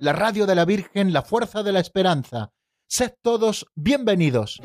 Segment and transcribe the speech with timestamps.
[0.00, 2.52] la radio de la Virgen, la fuerza de la esperanza.
[2.88, 4.58] Sed todos bienvenidos.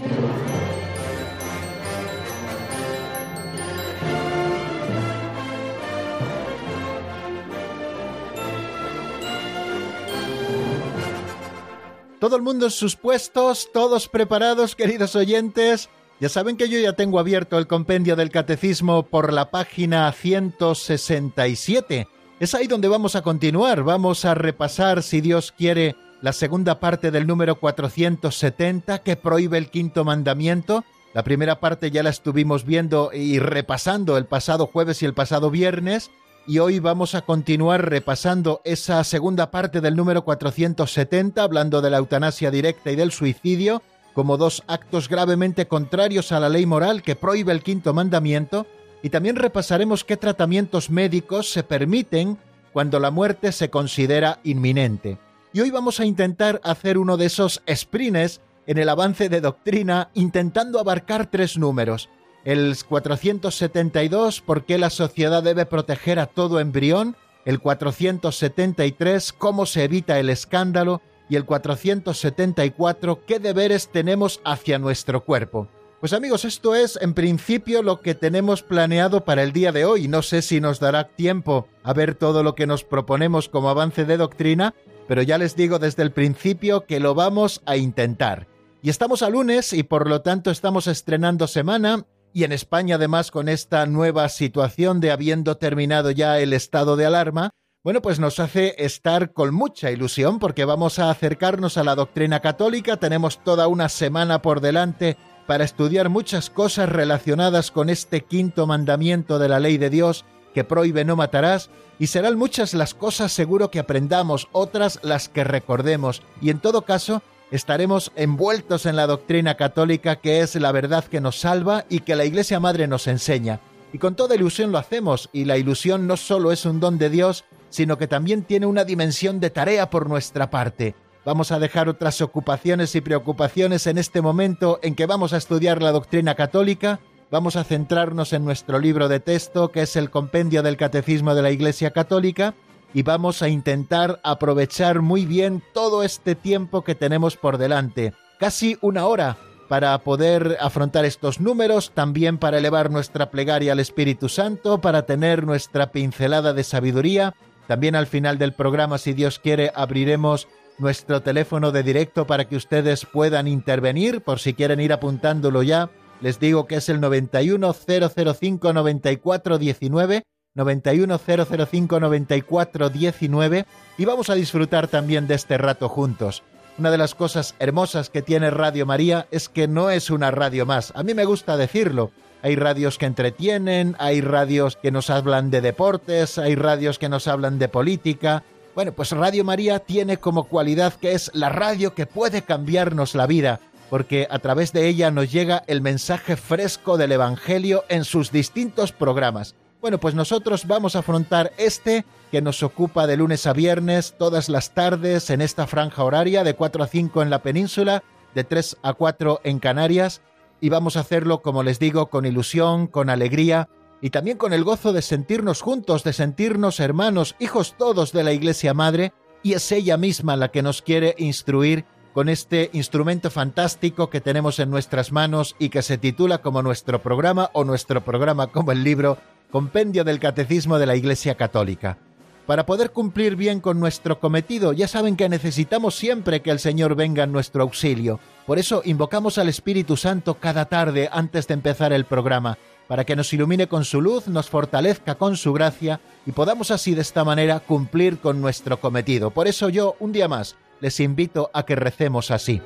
[12.20, 15.90] Todo el mundo en sus puestos, todos preparados, queridos oyentes.
[16.22, 22.08] Ya saben que yo ya tengo abierto el compendio del catecismo por la página 167.
[22.38, 23.84] Es ahí donde vamos a continuar.
[23.84, 29.70] Vamos a repasar, si Dios quiere, la segunda parte del número 470 que prohíbe el
[29.70, 30.84] quinto mandamiento.
[31.14, 35.50] La primera parte ya la estuvimos viendo y repasando el pasado jueves y el pasado
[35.50, 36.12] viernes.
[36.46, 41.98] Y hoy vamos a continuar repasando esa segunda parte del número 470, hablando de la
[41.98, 43.82] eutanasia directa y del suicidio
[44.16, 48.66] como dos actos gravemente contrarios a la ley moral que prohíbe el quinto mandamiento,
[49.06, 52.40] y también repasaremos qué tratamientos médicos se permiten
[52.74, 55.20] cuando la muerte se considera inminente.
[55.54, 60.10] Y hoy vamos a intentar hacer uno de esos sprints en el avance de doctrina
[60.16, 62.10] intentando abarcar tres números.
[62.46, 67.16] El 472, ¿por qué la sociedad debe proteger a todo embrión?
[67.46, 71.04] El 473, ¿cómo se evita el escándalo?
[71.30, 75.68] y el 474, ¿qué deberes tenemos hacia nuestro cuerpo?
[76.06, 80.08] Pues amigos, esto es en principio lo que tenemos planeado para el día de hoy.
[80.08, 84.06] No sé si nos dará tiempo a ver todo lo que nos proponemos como avance
[84.06, 84.76] de doctrina,
[85.08, 88.46] pero ya les digo desde el principio que lo vamos a intentar.
[88.84, 93.32] Y estamos a lunes y por lo tanto estamos estrenando semana y en España además
[93.32, 97.50] con esta nueva situación de habiendo terminado ya el estado de alarma,
[97.84, 102.42] bueno, pues nos hace estar con mucha ilusión porque vamos a acercarnos a la doctrina
[102.42, 105.18] católica, tenemos toda una semana por delante
[105.48, 110.64] para estudiar muchas cosas relacionadas con este quinto mandamiento de la ley de Dios que
[110.64, 111.70] prohíbe no matarás,
[112.00, 116.84] y serán muchas las cosas seguro que aprendamos, otras las que recordemos, y en todo
[116.84, 122.00] caso estaremos envueltos en la doctrina católica que es la verdad que nos salva y
[122.00, 123.60] que la Iglesia Madre nos enseña.
[123.92, 127.10] Y con toda ilusión lo hacemos, y la ilusión no solo es un don de
[127.10, 130.96] Dios, sino que también tiene una dimensión de tarea por nuestra parte.
[131.26, 135.82] Vamos a dejar otras ocupaciones y preocupaciones en este momento en que vamos a estudiar
[135.82, 137.00] la doctrina católica,
[137.32, 141.42] vamos a centrarnos en nuestro libro de texto, que es el Compendio del Catecismo de
[141.42, 142.54] la Iglesia Católica,
[142.94, 148.78] y vamos a intentar aprovechar muy bien todo este tiempo que tenemos por delante, casi
[148.82, 149.36] una hora,
[149.68, 155.44] para poder afrontar estos números, también para elevar nuestra plegaria al Espíritu Santo, para tener
[155.44, 157.34] nuestra pincelada de sabiduría.
[157.68, 160.48] También al final del programa, si Dios quiere, abriremos
[160.78, 165.90] nuestro teléfono de directo para que ustedes puedan intervenir, por si quieren ir apuntándolo ya.
[166.22, 170.24] Les digo que es el 91005 9419
[170.56, 173.66] 91005 9419
[173.98, 176.44] y vamos a disfrutar también de este rato juntos.
[176.78, 180.66] Una de las cosas hermosas que tiene Radio María es que no es una radio
[180.66, 180.92] más.
[180.96, 182.12] A mí me gusta decirlo
[182.46, 187.28] hay radios que entretienen, hay radios que nos hablan de deportes, hay radios que nos
[187.28, 188.44] hablan de política.
[188.76, 193.26] Bueno, pues Radio María tiene como cualidad que es la radio que puede cambiarnos la
[193.26, 198.34] vida, porque a través de ella nos llega el mensaje fresco del Evangelio en sus
[198.34, 199.56] distintos programas.
[199.80, 204.50] Bueno, pues nosotros vamos a afrontar este que nos ocupa de lunes a viernes, todas
[204.50, 208.04] las tardes, en esta franja horaria, de 4 a 5 en la península,
[208.34, 210.22] de 3 a 4 en Canarias,
[210.60, 213.70] y vamos a hacerlo, como les digo, con ilusión, con alegría
[214.02, 218.34] y también con el gozo de sentirnos juntos, de sentirnos hermanos, hijos todos de la
[218.34, 219.14] Iglesia Madre,
[219.44, 224.60] y es ella misma la que nos quiere instruir con este instrumento fantástico que tenemos
[224.60, 228.84] en nuestras manos y que se titula como nuestro programa o nuestro programa como el
[228.84, 229.18] libro
[229.52, 231.98] Compendio del Catecismo de la Iglesia Católica.
[232.46, 236.96] Para poder cumplir bien con nuestro cometido, ya saben que necesitamos siempre que el Señor
[236.96, 238.20] venga en nuestro auxilio.
[238.46, 242.58] Por eso invocamos al Espíritu Santo cada tarde antes de empezar el programa,
[242.88, 246.94] para que nos ilumine con su luz, nos fortalezca con su gracia y podamos así
[246.94, 249.32] de esta manera cumplir con nuestro cometido.
[249.32, 252.62] Por eso yo, un día más, les invito a que recemos así.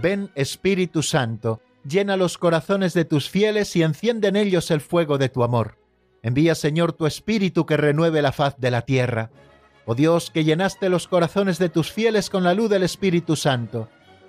[0.00, 5.18] Ven Espíritu Santo, llena los corazones de tus fieles y enciende en ellos el fuego
[5.18, 5.78] de tu amor.
[6.22, 9.30] Envía, Señor, tu Espíritu que renueve la faz de la tierra
[9.84, 13.88] Oh Dios, que llenaste los corazones de tus fieles con la luz del Espíritu Santo,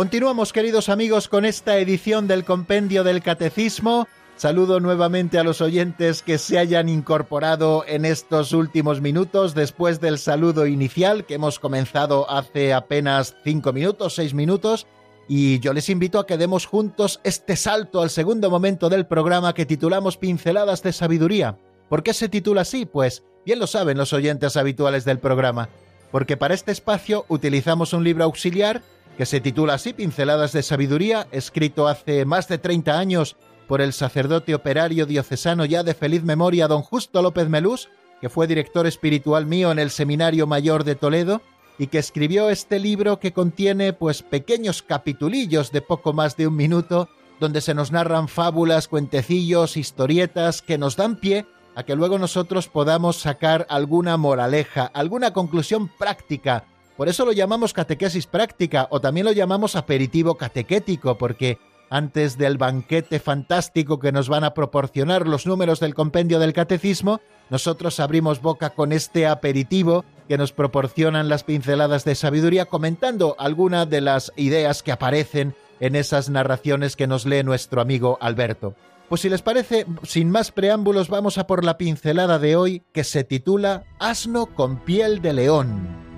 [0.00, 4.08] Continuamos, queridos amigos, con esta edición del Compendio del Catecismo.
[4.34, 10.18] Saludo nuevamente a los oyentes que se hayan incorporado en estos últimos minutos después del
[10.18, 14.86] saludo inicial que hemos comenzado hace apenas cinco minutos, seis minutos.
[15.28, 19.52] Y yo les invito a que demos juntos este salto al segundo momento del programa
[19.52, 21.58] que titulamos Pinceladas de Sabiduría.
[21.90, 22.86] ¿Por qué se titula así?
[22.86, 25.68] Pues bien lo saben los oyentes habituales del programa.
[26.10, 28.80] Porque para este espacio utilizamos un libro auxiliar
[29.20, 33.36] que se titula así Pinceladas de Sabiduría, escrito hace más de 30 años
[33.68, 37.90] por el sacerdote operario diocesano ya de feliz memoria don Justo López Melús,
[38.22, 41.42] que fue director espiritual mío en el Seminario Mayor de Toledo,
[41.76, 46.56] y que escribió este libro que contiene pues pequeños capitulillos de poco más de un
[46.56, 51.44] minuto, donde se nos narran fábulas, cuentecillos, historietas que nos dan pie
[51.74, 56.64] a que luego nosotros podamos sacar alguna moraleja, alguna conclusión práctica
[57.00, 61.56] por eso lo llamamos catequesis práctica o también lo llamamos aperitivo catequético, porque
[61.88, 67.22] antes del banquete fantástico que nos van a proporcionar los números del compendio del catecismo,
[67.48, 73.88] nosotros abrimos boca con este aperitivo que nos proporcionan las pinceladas de sabiduría comentando algunas
[73.88, 78.74] de las ideas que aparecen en esas narraciones que nos lee nuestro amigo Alberto.
[79.08, 83.04] Pues si les parece, sin más preámbulos, vamos a por la pincelada de hoy que
[83.04, 86.09] se titula Asno con piel de león.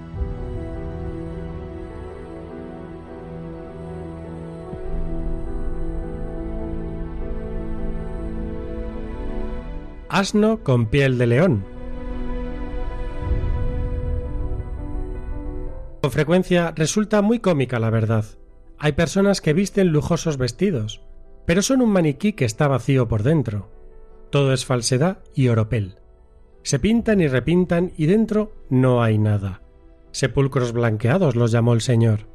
[10.12, 11.64] Asno con piel de león.
[16.02, 18.26] Con frecuencia resulta muy cómica la verdad.
[18.78, 21.00] Hay personas que visten lujosos vestidos,
[21.46, 23.70] pero son un maniquí que está vacío por dentro.
[24.28, 25.96] Todo es falsedad y oropel.
[26.62, 29.62] Se pintan y repintan y dentro no hay nada.
[30.10, 32.26] Sepulcros blanqueados los llamó el Señor.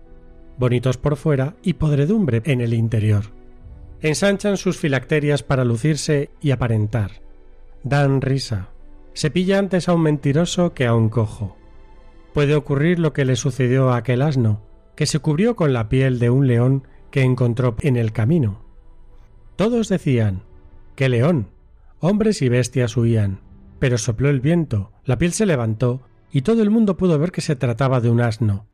[0.57, 3.25] Bonitos por fuera y podredumbre en el interior.
[4.01, 7.26] Ensanchan sus filacterias para lucirse y aparentar
[7.89, 8.69] dan risa.
[9.13, 11.57] Se pilla antes a un mentiroso que a un cojo.
[12.33, 14.61] Puede ocurrir lo que le sucedió a aquel asno,
[14.95, 18.61] que se cubrió con la piel de un león que encontró en el camino.
[19.55, 20.43] Todos decían
[20.95, 21.49] ¡Qué león!
[21.99, 23.41] Hombres y bestias huían.
[23.79, 26.01] Pero sopló el viento, la piel se levantó,
[26.31, 28.67] y todo el mundo pudo ver que se trataba de un asno.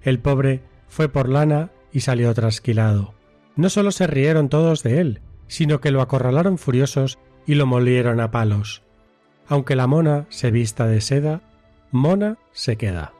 [0.00, 3.14] El pobre fue por lana y salió trasquilado.
[3.56, 8.20] No solo se rieron todos de él, sino que lo acorralaron furiosos y lo molieron
[8.20, 8.82] a palos.
[9.48, 11.40] Aunque la mona se vista de seda,
[11.90, 13.12] mona se queda.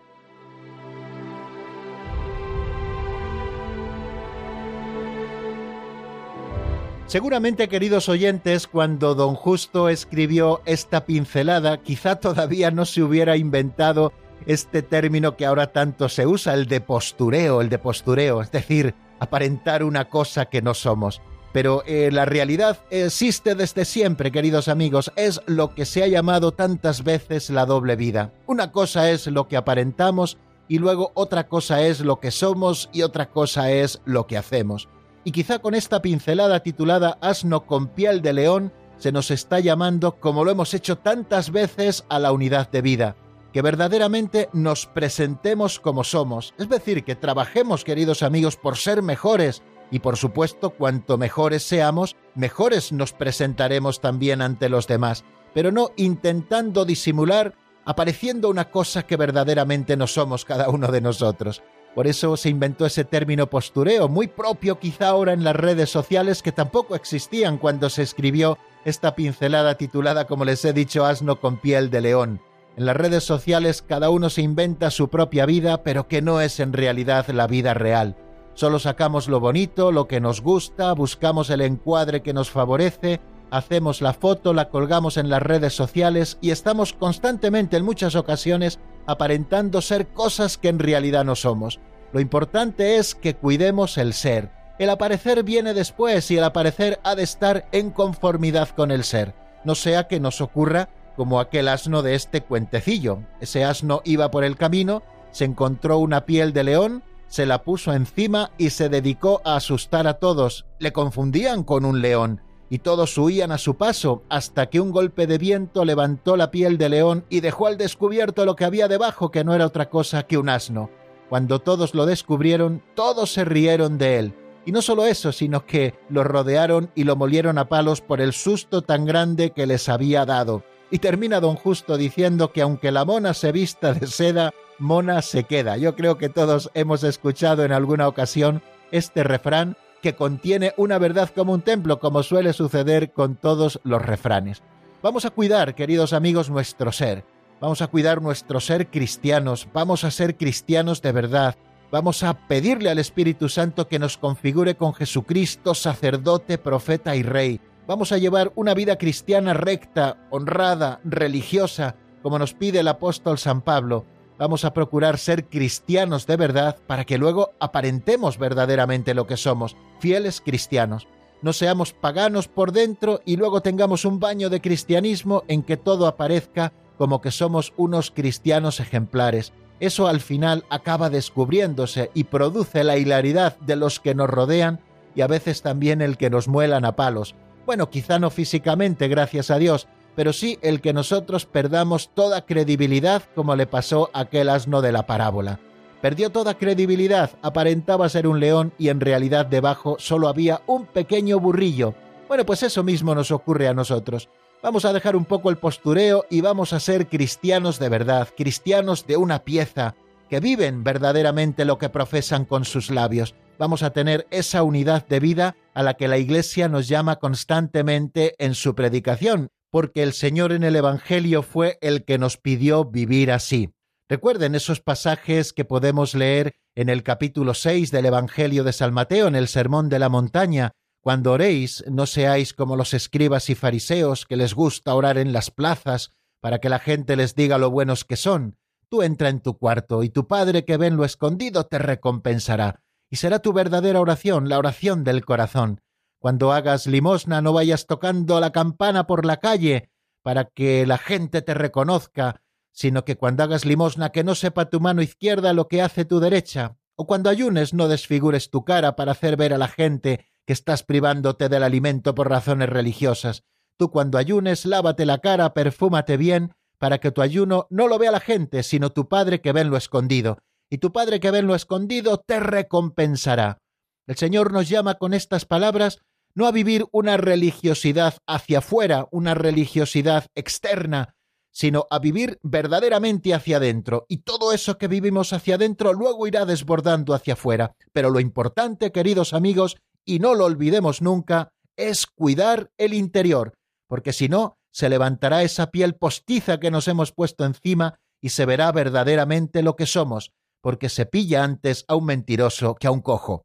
[7.07, 14.13] Seguramente, queridos oyentes, cuando don Justo escribió esta pincelada, quizá todavía no se hubiera inventado
[14.47, 18.95] este término que ahora tanto se usa, el de postureo, el de postureo, es decir,
[19.21, 21.21] aparentar una cosa que no somos.
[21.55, 26.51] Pero eh, la realidad existe desde siempre, queridos amigos, es lo que se ha llamado
[26.51, 28.33] tantas veces la doble vida.
[28.49, 33.03] Una cosa es lo que aparentamos y luego otra cosa es lo que somos y
[33.03, 34.89] otra cosa es lo que hacemos.
[35.23, 40.19] Y quizá con esta pincelada titulada Asno con piel de león se nos está llamando,
[40.19, 43.15] como lo hemos hecho tantas veces, a la unidad de vida,
[43.53, 49.63] que verdaderamente nos presentemos como somos, es decir, que trabajemos, queridos amigos, por ser mejores,
[49.91, 55.91] y por supuesto, cuanto mejores seamos, mejores nos presentaremos también ante los demás, pero no
[55.97, 61.63] intentando disimular apareciendo una cosa que verdaderamente no somos cada uno de nosotros.
[61.95, 66.43] Por eso se inventó ese término postureo, muy propio quizá ahora en las redes sociales
[66.43, 71.59] que tampoco existían cuando se escribió esta pincelada titulada, como les he dicho, Asno con
[71.59, 72.41] piel de león.
[72.77, 76.59] En las redes sociales cada uno se inventa su propia vida, pero que no es
[76.59, 78.17] en realidad la vida real.
[78.55, 83.21] Solo sacamos lo bonito, lo que nos gusta, buscamos el encuadre que nos favorece,
[83.51, 88.79] hacemos la foto, la colgamos en las redes sociales y estamos constantemente en muchas ocasiones
[89.07, 91.81] aparentando ser cosas que en realidad no somos.
[92.13, 94.51] Lo importante es que cuidemos el ser.
[94.79, 99.35] El aparecer viene después y el aparecer ha de estar en conformidad con el ser.
[99.65, 103.21] no sea que nos ocurra como aquel asno de este cuentecillo.
[103.41, 107.03] Ese asno iba por el camino, se encontró una piel de león,
[107.35, 110.67] se la puso encima y se dedicó a asustar a todos.
[110.79, 115.27] Le confundían con un león y todos huían a su paso hasta que un golpe
[115.27, 119.33] de viento levantó la piel de león y dejó al descubierto lo que había debajo,
[119.33, 120.91] que no era otra cosa que un asno.
[121.29, 124.35] Cuando todos lo descubrieron, todos se rieron de él.
[124.65, 128.33] Y no solo eso, sino que lo rodearon y lo molieron a palos por el
[128.33, 130.63] susto tan grande que les había dado.
[130.89, 135.45] Y termina don Justo diciendo que aunque la mona se vista de seda, mona se
[135.45, 135.77] queda.
[135.77, 141.31] Yo creo que todos hemos escuchado en alguna ocasión este refrán que contiene una verdad
[141.35, 144.63] como un templo, como suele suceder con todos los refranes.
[145.03, 147.25] Vamos a cuidar, queridos amigos, nuestro ser.
[147.61, 149.69] Vamos a cuidar nuestro ser cristianos.
[149.73, 151.57] Vamos a ser cristianos de verdad.
[151.91, 157.61] Vamos a pedirle al Espíritu Santo que nos configure con Jesucristo, sacerdote, profeta y rey.
[157.87, 163.61] Vamos a llevar una vida cristiana recta, honrada, religiosa, como nos pide el apóstol San
[163.61, 164.07] Pablo
[164.39, 169.77] vamos a procurar ser cristianos de verdad para que luego aparentemos verdaderamente lo que somos,
[170.01, 171.07] fieles cristianos.
[171.43, 176.07] No seamos paganos por dentro y luego tengamos un baño de cristianismo en que todo
[176.07, 179.53] aparezca como que somos unos cristianos ejemplares.
[179.81, 184.81] Eso al final acaba descubriéndose y produce la hilaridad de los que nos rodean
[185.15, 187.35] y a veces también el que nos muelan a palos.
[187.67, 193.23] Bueno, quizá no físicamente, gracias a Dios, pero sí el que nosotros perdamos toda credibilidad
[193.35, 195.61] como le pasó a aquel asno de la parábola.
[196.01, 201.41] Perdió toda credibilidad, aparentaba ser un león y en realidad debajo solo había un pequeño
[201.41, 201.95] burrillo.
[202.29, 204.29] Bueno, pues eso mismo nos ocurre a nosotros.
[204.63, 209.07] Vamos a dejar un poco el postureo y vamos a ser cristianos de verdad, cristianos
[209.07, 209.95] de una pieza,
[210.31, 213.35] que viven verdaderamente lo que profesan con sus labios.
[213.59, 218.35] Vamos a tener esa unidad de vida a la que la Iglesia nos llama constantemente
[218.39, 223.33] en su predicación porque el Señor en el Evangelio fue el que nos pidió vivir
[223.33, 223.75] así.
[224.09, 229.27] Recuerden esos pasajes que podemos leer en el capítulo 6 del Evangelio de San Mateo,
[229.27, 230.71] en el Sermón de la Montaña.
[231.01, 235.51] Cuando oréis, no seáis como los escribas y fariseos que les gusta orar en las
[235.51, 238.57] plazas para que la gente les diga lo buenos que son.
[238.89, 242.85] Tú entra en tu cuarto y tu Padre que ve en lo escondido te recompensará.
[243.11, 245.81] Y será tu verdadera oración, la oración del corazón.
[246.25, 249.91] Cuando hagas limosna no vayas tocando la campana por la calle
[250.23, 252.41] para que la gente te reconozca,
[252.73, 256.21] sino que cuando hagas limosna que no sepa tu mano izquierda lo que hace tu
[256.21, 260.55] derecha, o cuando ayunes no desfigures tu cara para hacer ver a la gente que
[260.55, 263.45] estás privándote del alimento por razones religiosas.
[263.77, 268.13] Tú cuando ayunes lávate la cara, perfúmate bien, para que tu ayuno no lo vea
[268.13, 270.39] la gente, sino tu Padre que ve en lo escondido,
[270.71, 273.59] y tu Padre que ve en lo escondido te recompensará.
[274.07, 276.01] El Señor nos llama con estas palabras
[276.35, 281.15] no a vivir una religiosidad hacia afuera, una religiosidad externa,
[281.53, 284.07] sino a vivir verdaderamente hacia adentro.
[284.09, 287.77] Y todo eso que vivimos hacia adentro luego irá desbordando hacia afuera.
[287.93, 293.55] Pero lo importante, queridos amigos, y no lo olvidemos nunca, es cuidar el interior,
[293.89, 298.45] porque si no, se levantará esa piel postiza que nos hemos puesto encima y se
[298.45, 303.01] verá verdaderamente lo que somos, porque se pilla antes a un mentiroso que a un
[303.01, 303.45] cojo.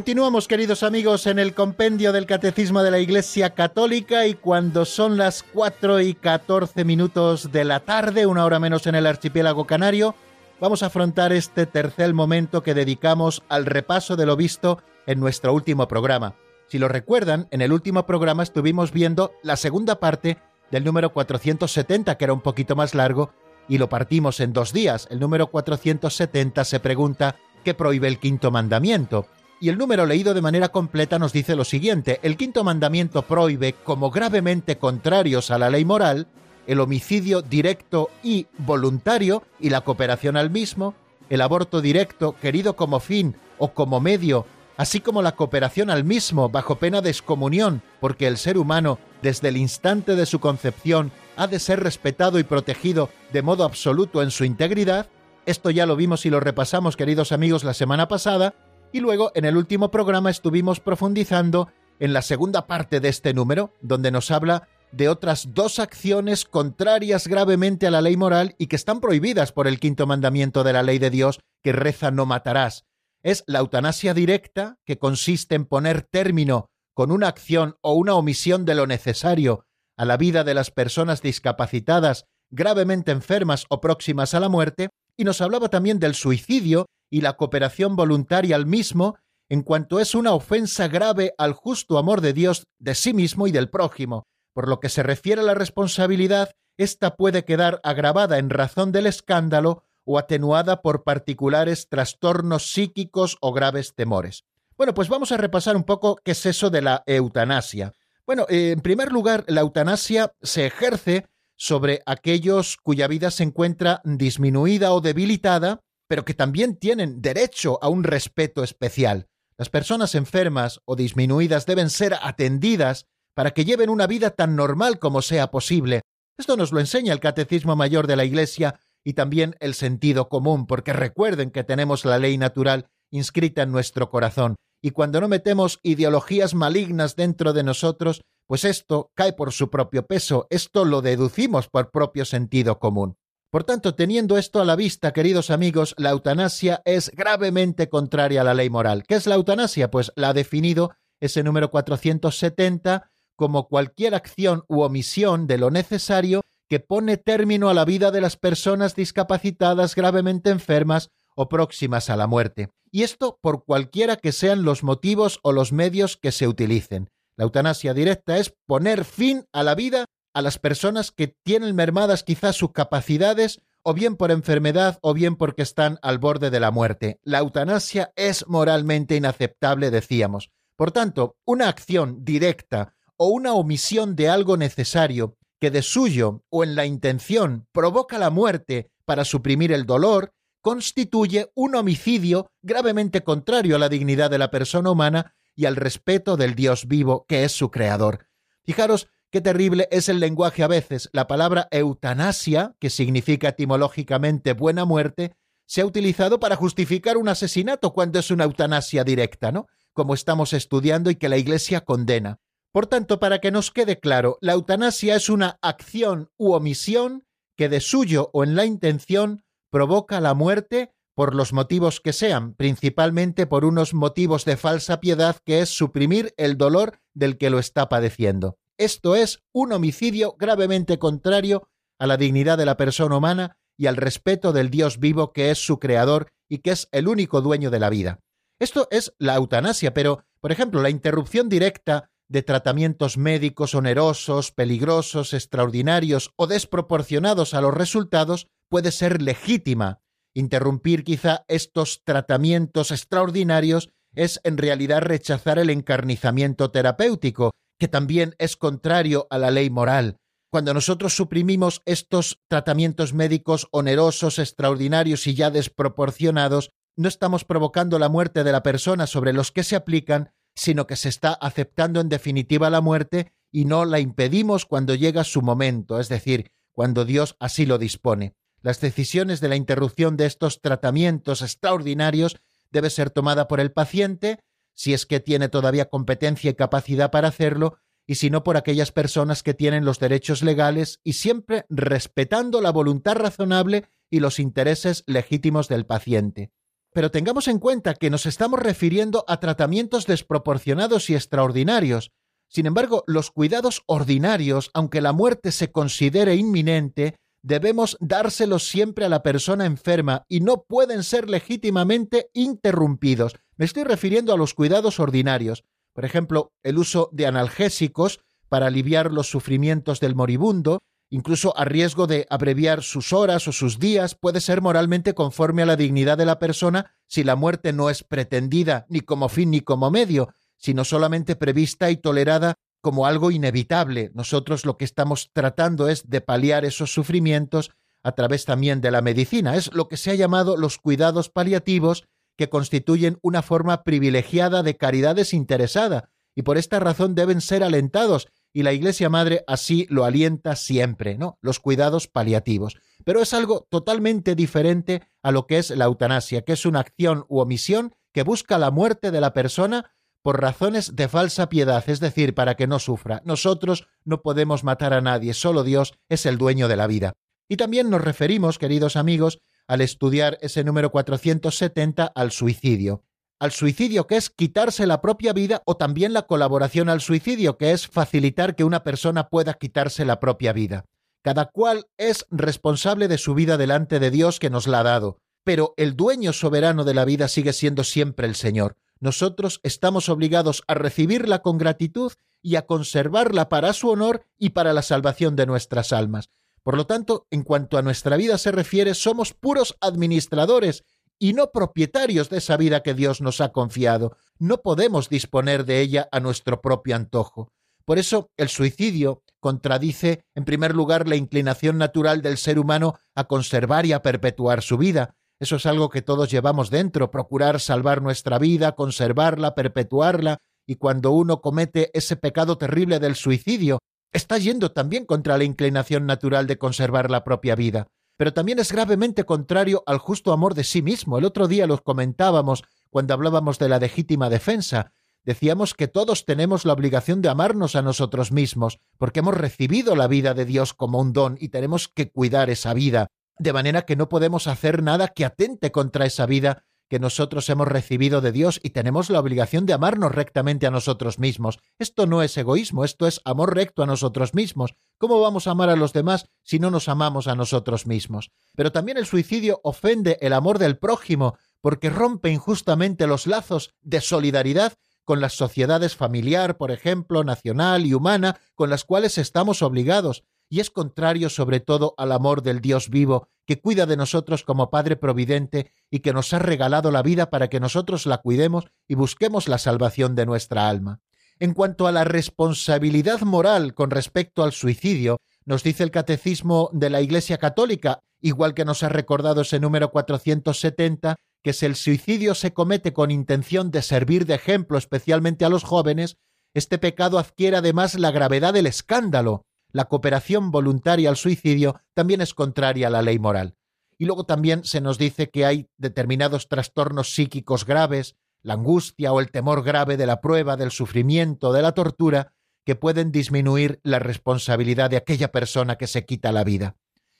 [0.00, 5.18] Continuamos, queridos amigos, en el compendio del Catecismo de la Iglesia Católica y cuando son
[5.18, 10.14] las 4 y 14 minutos de la tarde, una hora menos en el archipiélago canario,
[10.58, 15.52] vamos a afrontar este tercer momento que dedicamos al repaso de lo visto en nuestro
[15.52, 16.34] último programa.
[16.68, 20.38] Si lo recuerdan, en el último programa estuvimos viendo la segunda parte
[20.70, 23.34] del número 470, que era un poquito más largo,
[23.68, 25.06] y lo partimos en dos días.
[25.10, 29.26] El número 470 se pregunta qué prohíbe el quinto mandamiento
[29.60, 33.74] y el número leído de manera completa nos dice lo siguiente, el quinto mandamiento prohíbe,
[33.84, 36.26] como gravemente contrarios a la ley moral,
[36.66, 40.94] el homicidio directo y voluntario y la cooperación al mismo,
[41.28, 44.46] el aborto directo querido como fin o como medio,
[44.78, 49.48] así como la cooperación al mismo bajo pena de excomunión, porque el ser humano, desde
[49.48, 54.30] el instante de su concepción, ha de ser respetado y protegido de modo absoluto en
[54.30, 55.08] su integridad,
[55.44, 58.54] esto ya lo vimos y lo repasamos, queridos amigos, la semana pasada,
[58.92, 61.68] y luego, en el último programa, estuvimos profundizando
[61.98, 67.28] en la segunda parte de este número, donde nos habla de otras dos acciones contrarias
[67.28, 70.82] gravemente a la ley moral y que están prohibidas por el quinto mandamiento de la
[70.82, 72.84] ley de Dios, que reza no matarás.
[73.22, 78.64] Es la eutanasia directa, que consiste en poner término con una acción o una omisión
[78.64, 79.66] de lo necesario
[79.96, 85.24] a la vida de las personas discapacitadas, gravemente enfermas o próximas a la muerte, y
[85.24, 89.16] nos hablaba también del suicidio y la cooperación voluntaria al mismo,
[89.48, 93.52] en cuanto es una ofensa grave al justo amor de Dios de sí mismo y
[93.52, 94.26] del prójimo.
[94.54, 99.06] Por lo que se refiere a la responsabilidad, ésta puede quedar agravada en razón del
[99.06, 104.44] escándalo o atenuada por particulares trastornos psíquicos o graves temores.
[104.76, 107.92] Bueno, pues vamos a repasar un poco qué es eso de la eutanasia.
[108.24, 111.26] Bueno, eh, en primer lugar, la eutanasia se ejerce
[111.56, 117.88] sobre aquellos cuya vida se encuentra disminuida o debilitada, pero que también tienen derecho a
[117.88, 119.28] un respeto especial.
[119.56, 124.98] Las personas enfermas o disminuidas deben ser atendidas para que lleven una vida tan normal
[124.98, 126.00] como sea posible.
[126.36, 130.66] Esto nos lo enseña el Catecismo Mayor de la Iglesia y también el sentido común,
[130.66, 135.78] porque recuerden que tenemos la ley natural inscrita en nuestro corazón, y cuando no metemos
[135.84, 141.68] ideologías malignas dentro de nosotros, pues esto cae por su propio peso, esto lo deducimos
[141.68, 143.14] por propio sentido común.
[143.50, 148.44] Por tanto, teniendo esto a la vista, queridos amigos, la eutanasia es gravemente contraria a
[148.44, 149.02] la ley moral.
[149.08, 149.90] ¿Qué es la eutanasia?
[149.90, 156.42] Pues la ha definido ese número 470 como cualquier acción u omisión de lo necesario
[156.68, 162.16] que pone término a la vida de las personas discapacitadas gravemente enfermas o próximas a
[162.16, 162.68] la muerte.
[162.92, 167.10] Y esto por cualquiera que sean los motivos o los medios que se utilicen.
[167.36, 172.22] La eutanasia directa es poner fin a la vida a las personas que tienen mermadas
[172.22, 176.70] quizás sus capacidades o bien por enfermedad o bien porque están al borde de la
[176.70, 177.18] muerte.
[177.22, 180.50] La eutanasia es moralmente inaceptable, decíamos.
[180.76, 186.64] Por tanto, una acción directa o una omisión de algo necesario que de suyo o
[186.64, 193.76] en la intención provoca la muerte para suprimir el dolor, constituye un homicidio gravemente contrario
[193.76, 197.52] a la dignidad de la persona humana y al respeto del Dios vivo que es
[197.52, 198.26] su creador.
[198.64, 201.08] Fijaros Qué terrible es el lenguaje a veces.
[201.12, 207.92] La palabra eutanasia, que significa etimológicamente buena muerte, se ha utilizado para justificar un asesinato
[207.92, 209.68] cuando es una eutanasia directa, ¿no?
[209.92, 212.40] Como estamos estudiando y que la Iglesia condena.
[212.72, 217.24] Por tanto, para que nos quede claro, la eutanasia es una acción u omisión
[217.56, 222.54] que de suyo o en la intención provoca la muerte por los motivos que sean,
[222.54, 227.60] principalmente por unos motivos de falsa piedad que es suprimir el dolor del que lo
[227.60, 228.58] está padeciendo.
[228.80, 233.96] Esto es un homicidio gravemente contrario a la dignidad de la persona humana y al
[233.96, 237.78] respeto del Dios vivo que es su creador y que es el único dueño de
[237.78, 238.20] la vida.
[238.58, 245.34] Esto es la eutanasia, pero, por ejemplo, la interrupción directa de tratamientos médicos onerosos, peligrosos,
[245.34, 250.00] extraordinarios o desproporcionados a los resultados puede ser legítima.
[250.32, 258.56] Interrumpir quizá estos tratamientos extraordinarios es en realidad rechazar el encarnizamiento terapéutico que también es
[258.56, 260.18] contrario a la ley moral.
[260.50, 268.10] Cuando nosotros suprimimos estos tratamientos médicos onerosos, extraordinarios y ya desproporcionados, no estamos provocando la
[268.10, 272.10] muerte de la persona sobre los que se aplican, sino que se está aceptando en
[272.10, 277.36] definitiva la muerte y no la impedimos cuando llega su momento, es decir, cuando Dios
[277.40, 278.34] así lo dispone.
[278.60, 282.36] Las decisiones de la interrupción de estos tratamientos extraordinarios
[282.70, 284.40] debe ser tomada por el paciente
[284.80, 288.92] si es que tiene todavía competencia y capacidad para hacerlo, y si no por aquellas
[288.92, 295.04] personas que tienen los derechos legales y siempre respetando la voluntad razonable y los intereses
[295.06, 296.50] legítimos del paciente.
[296.94, 302.12] Pero tengamos en cuenta que nos estamos refiriendo a tratamientos desproporcionados y extraordinarios.
[302.48, 309.10] Sin embargo, los cuidados ordinarios, aunque la muerte se considere inminente, debemos dárselos siempre a
[309.10, 313.36] la persona enferma y no pueden ser legítimamente interrumpidos.
[313.60, 319.12] Me estoy refiriendo a los cuidados ordinarios, por ejemplo, el uso de analgésicos para aliviar
[319.12, 320.78] los sufrimientos del moribundo,
[321.10, 325.66] incluso a riesgo de abreviar sus horas o sus días, puede ser moralmente conforme a
[325.66, 329.60] la dignidad de la persona si la muerte no es pretendida ni como fin ni
[329.60, 334.10] como medio, sino solamente prevista y tolerada como algo inevitable.
[334.14, 339.02] Nosotros lo que estamos tratando es de paliar esos sufrimientos a través también de la
[339.02, 339.54] medicina.
[339.54, 342.04] Es lo que se ha llamado los cuidados paliativos
[342.40, 348.28] que constituyen una forma privilegiada de caridad desinteresada y por esta razón deben ser alentados
[348.54, 351.36] y la Iglesia Madre así lo alienta siempre, ¿no?
[351.42, 352.78] Los cuidados paliativos.
[353.04, 357.26] Pero es algo totalmente diferente a lo que es la eutanasia, que es una acción
[357.28, 362.00] u omisión que busca la muerte de la persona por razones de falsa piedad, es
[362.00, 363.20] decir, para que no sufra.
[363.26, 367.12] Nosotros no podemos matar a nadie, solo Dios es el dueño de la vida.
[367.50, 373.04] Y también nos referimos, queridos amigos, al estudiar ese número 470 al suicidio.
[373.38, 377.70] Al suicidio que es quitarse la propia vida o también la colaboración al suicidio que
[377.70, 380.86] es facilitar que una persona pueda quitarse la propia vida.
[381.22, 385.18] Cada cual es responsable de su vida delante de Dios que nos la ha dado,
[385.44, 390.62] pero el dueño soberano de la vida sigue siendo siempre el Señor nosotros estamos obligados
[390.68, 395.46] a recibirla con gratitud y a conservarla para su honor y para la salvación de
[395.46, 396.30] nuestras almas.
[396.62, 400.84] Por lo tanto, en cuanto a nuestra vida se refiere, somos puros administradores
[401.18, 404.16] y no propietarios de esa vida que Dios nos ha confiado.
[404.38, 407.52] No podemos disponer de ella a nuestro propio antojo.
[407.84, 413.24] Por eso el suicidio contradice, en primer lugar, la inclinación natural del ser humano a
[413.24, 418.02] conservar y a perpetuar su vida, eso es algo que todos llevamos dentro, procurar salvar
[418.02, 423.78] nuestra vida, conservarla, perpetuarla, y cuando uno comete ese pecado terrible del suicidio,
[424.12, 427.88] está yendo también contra la inclinación natural de conservar la propia vida.
[428.16, 431.18] Pero también es gravemente contrario al justo amor de sí mismo.
[431.18, 434.92] El otro día los comentábamos cuando hablábamos de la legítima defensa.
[435.24, 440.06] Decíamos que todos tenemos la obligación de amarnos a nosotros mismos, porque hemos recibido la
[440.06, 443.08] vida de Dios como un don y tenemos que cuidar esa vida
[443.40, 447.68] de manera que no podemos hacer nada que atente contra esa vida que nosotros hemos
[447.68, 451.60] recibido de Dios y tenemos la obligación de amarnos rectamente a nosotros mismos.
[451.78, 454.74] Esto no es egoísmo, esto es amor recto a nosotros mismos.
[454.98, 458.32] ¿Cómo vamos a amar a los demás si no nos amamos a nosotros mismos?
[458.56, 464.00] Pero también el suicidio ofende el amor del prójimo porque rompe injustamente los lazos de
[464.00, 464.72] solidaridad
[465.04, 470.60] con las sociedades familiar, por ejemplo, nacional y humana, con las cuales estamos obligados y
[470.60, 474.96] es contrario sobre todo al amor del Dios vivo, que cuida de nosotros como Padre
[474.96, 479.48] Providente y que nos ha regalado la vida para que nosotros la cuidemos y busquemos
[479.48, 481.00] la salvación de nuestra alma.
[481.38, 486.90] En cuanto a la responsabilidad moral con respecto al suicidio, nos dice el Catecismo de
[486.90, 492.34] la Iglesia Católica, igual que nos ha recordado ese número 470, que si el suicidio
[492.34, 496.18] se comete con intención de servir de ejemplo especialmente a los jóvenes,
[496.54, 502.34] este pecado adquiere además la gravedad del escándalo, la cooperación voluntaria al suicidio también es
[502.34, 503.56] contraria a la ley moral.
[503.98, 509.20] Y luego también se nos dice que hay determinados trastornos psíquicos graves, la angustia o
[509.20, 512.32] el temor grave de la prueba, del sufrimiento, de la tortura,
[512.64, 516.76] que pueden disminuir la responsabilidad de aquella persona que se quita la vida.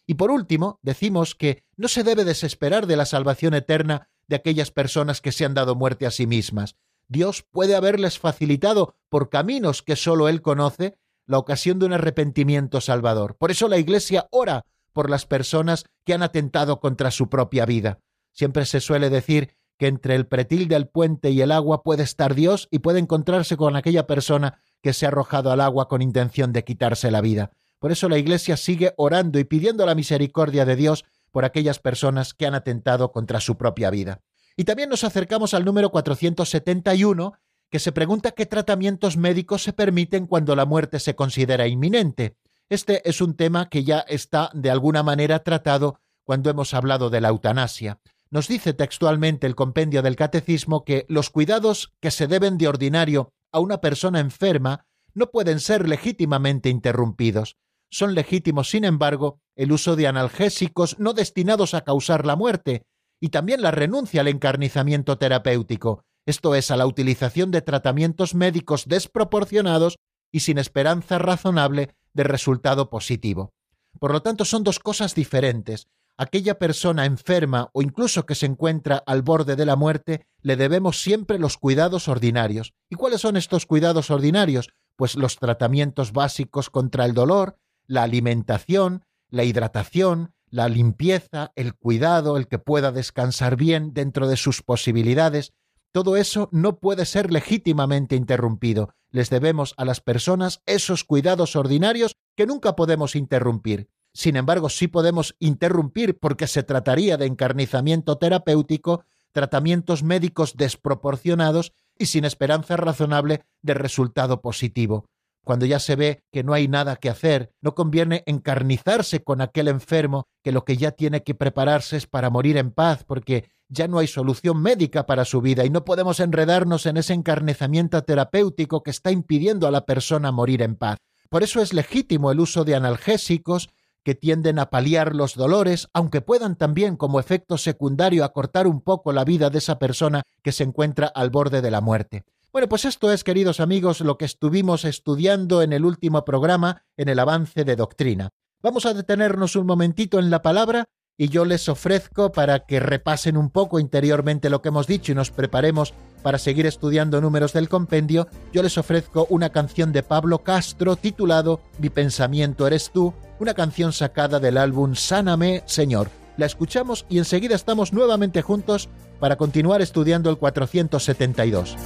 [0.07, 4.71] Y por último, decimos que no se debe desesperar de la salvación eterna de aquellas
[4.71, 6.77] personas que se han dado muerte a sí mismas.
[7.09, 10.97] Dios puede haberles facilitado por caminos que sólo Él conoce
[11.31, 13.37] la ocasión de un arrepentimiento salvador.
[13.37, 18.01] Por eso la Iglesia ora por las personas que han atentado contra su propia vida.
[18.33, 22.35] Siempre se suele decir que entre el pretil del puente y el agua puede estar
[22.35, 26.53] Dios y puede encontrarse con aquella persona que se ha arrojado al agua con intención
[26.53, 27.53] de quitarse la vida.
[27.79, 32.35] Por eso la Iglesia sigue orando y pidiendo la misericordia de Dios por aquellas personas
[32.35, 34.21] que han atentado contra su propia vida.
[34.57, 37.35] Y también nos acercamos al número 471,
[37.71, 42.37] que se pregunta qué tratamientos médicos se permiten cuando la muerte se considera inminente.
[42.69, 47.21] Este es un tema que ya está de alguna manera tratado cuando hemos hablado de
[47.21, 48.01] la eutanasia.
[48.31, 53.33] Nos dice textualmente el compendio del Catecismo que los cuidados que se deben de ordinario
[53.53, 57.57] a una persona enferma no pueden ser legítimamente interrumpidos.
[57.91, 62.85] Son legítimos, sin embargo, el uso de analgésicos no destinados a causar la muerte,
[63.21, 68.85] y también la renuncia al encarnizamiento terapéutico, esto es, a la utilización de tratamientos médicos
[68.87, 69.99] desproporcionados
[70.33, 73.53] y sin esperanza razonable de resultado positivo.
[73.99, 75.89] Por lo tanto, son dos cosas diferentes.
[76.17, 81.01] Aquella persona enferma o incluso que se encuentra al borde de la muerte, le debemos
[81.01, 82.75] siempre los cuidados ordinarios.
[82.91, 84.69] ¿Y cuáles son estos cuidados ordinarios?
[84.97, 87.57] Pues los tratamientos básicos contra el dolor,
[87.87, 94.37] la alimentación, la hidratación, la limpieza, el cuidado, el que pueda descansar bien dentro de
[94.37, 95.53] sus posibilidades,
[95.93, 98.95] todo eso no puede ser legítimamente interrumpido.
[99.11, 103.89] Les debemos a las personas esos cuidados ordinarios que nunca podemos interrumpir.
[104.13, 112.07] Sin embargo, sí podemos interrumpir porque se trataría de encarnizamiento terapéutico, tratamientos médicos desproporcionados y
[112.07, 115.07] sin esperanza razonable de resultado positivo.
[115.45, 119.69] Cuando ya se ve que no hay nada que hacer, no conviene encarnizarse con aquel
[119.69, 123.89] enfermo que lo que ya tiene que prepararse es para morir en paz, porque ya
[123.89, 128.83] no hay solución médica para su vida y no podemos enredarnos en ese encarnizamiento terapéutico
[128.83, 130.99] que está impidiendo a la persona morir en paz.
[131.31, 133.71] Por eso es legítimo el uso de analgésicos
[134.03, 139.13] que tienden a paliar los dolores, aunque puedan también como efecto secundario acortar un poco
[139.13, 142.25] la vida de esa persona que se encuentra al borde de la muerte.
[142.53, 147.09] Bueno, pues esto es, queridos amigos, lo que estuvimos estudiando en el último programa en
[147.09, 148.31] el avance de doctrina.
[148.63, 150.89] Vamos a detenernos un momentito en la palabra
[151.21, 155.15] y yo les ofrezco para que repasen un poco interiormente lo que hemos dicho y
[155.15, 160.39] nos preparemos para seguir estudiando números del compendio, yo les ofrezco una canción de Pablo
[160.39, 166.09] Castro titulado Mi pensamiento eres tú, una canción sacada del álbum Sáname, Señor.
[166.39, 171.77] La escuchamos y enseguida estamos nuevamente juntos para continuar estudiando el 472.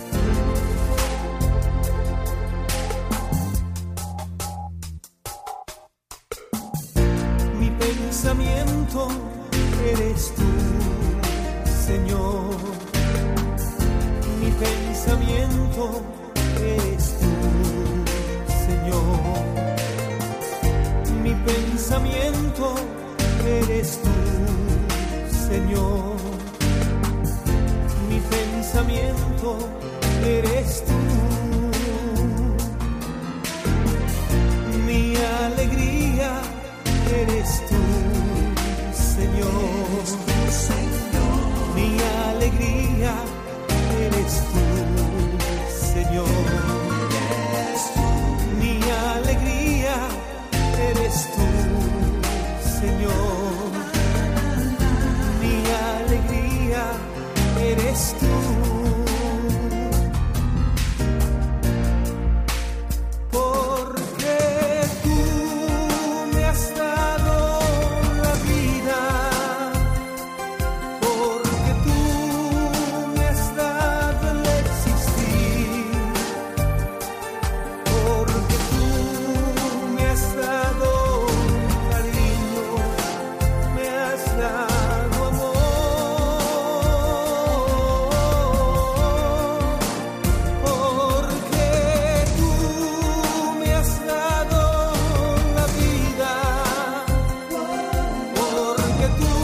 [99.17, 99.44] Oh.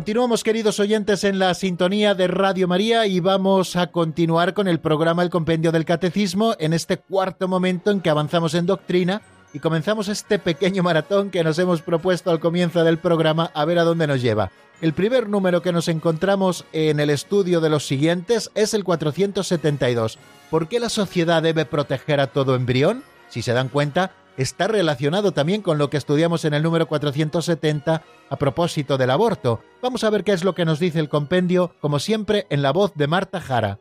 [0.00, 4.80] Continuamos, queridos oyentes, en la sintonía de Radio María y vamos a continuar con el
[4.80, 9.20] programa El Compendio del Catecismo en este cuarto momento en que avanzamos en doctrina
[9.52, 13.78] y comenzamos este pequeño maratón que nos hemos propuesto al comienzo del programa a ver
[13.78, 14.50] a dónde nos lleva.
[14.80, 20.18] El primer número que nos encontramos en el estudio de los siguientes es el 472.
[20.48, 23.04] ¿Por qué la sociedad debe proteger a todo embrión?
[23.28, 28.02] Si se dan cuenta, está relacionado también con lo que estudiamos en el número 470
[28.30, 29.60] a propósito del aborto.
[29.82, 32.72] Vamos a ver qué es lo que nos dice el compendio, como siempre, en la
[32.72, 33.80] voz de Marta Jara.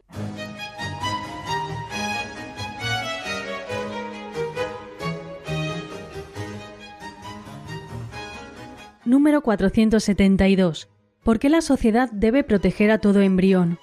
[9.06, 10.90] Número 472.
[11.24, 13.80] ¿Por qué la sociedad debe proteger a todo embrión?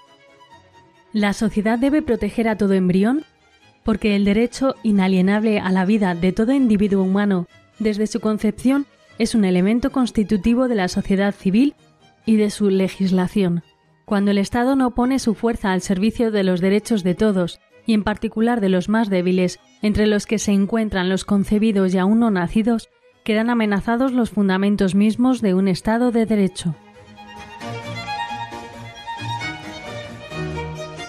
[1.13, 3.25] La sociedad debe proteger a todo embrión
[3.87, 7.47] porque el derecho inalienable a la vida de todo individuo humano
[7.79, 8.85] desde su concepción
[9.17, 11.77] es un elemento constitutivo de la sociedad civil
[12.27, 13.63] y de su legislación.
[14.05, 17.95] Cuando el Estado no pone su fuerza al servicio de los derechos de todos, y
[17.95, 22.19] en particular de los más débiles, entre los que se encuentran los concebidos y aún
[22.19, 22.89] no nacidos,
[23.23, 26.75] quedan amenazados los fundamentos mismos de un Estado de Derecho.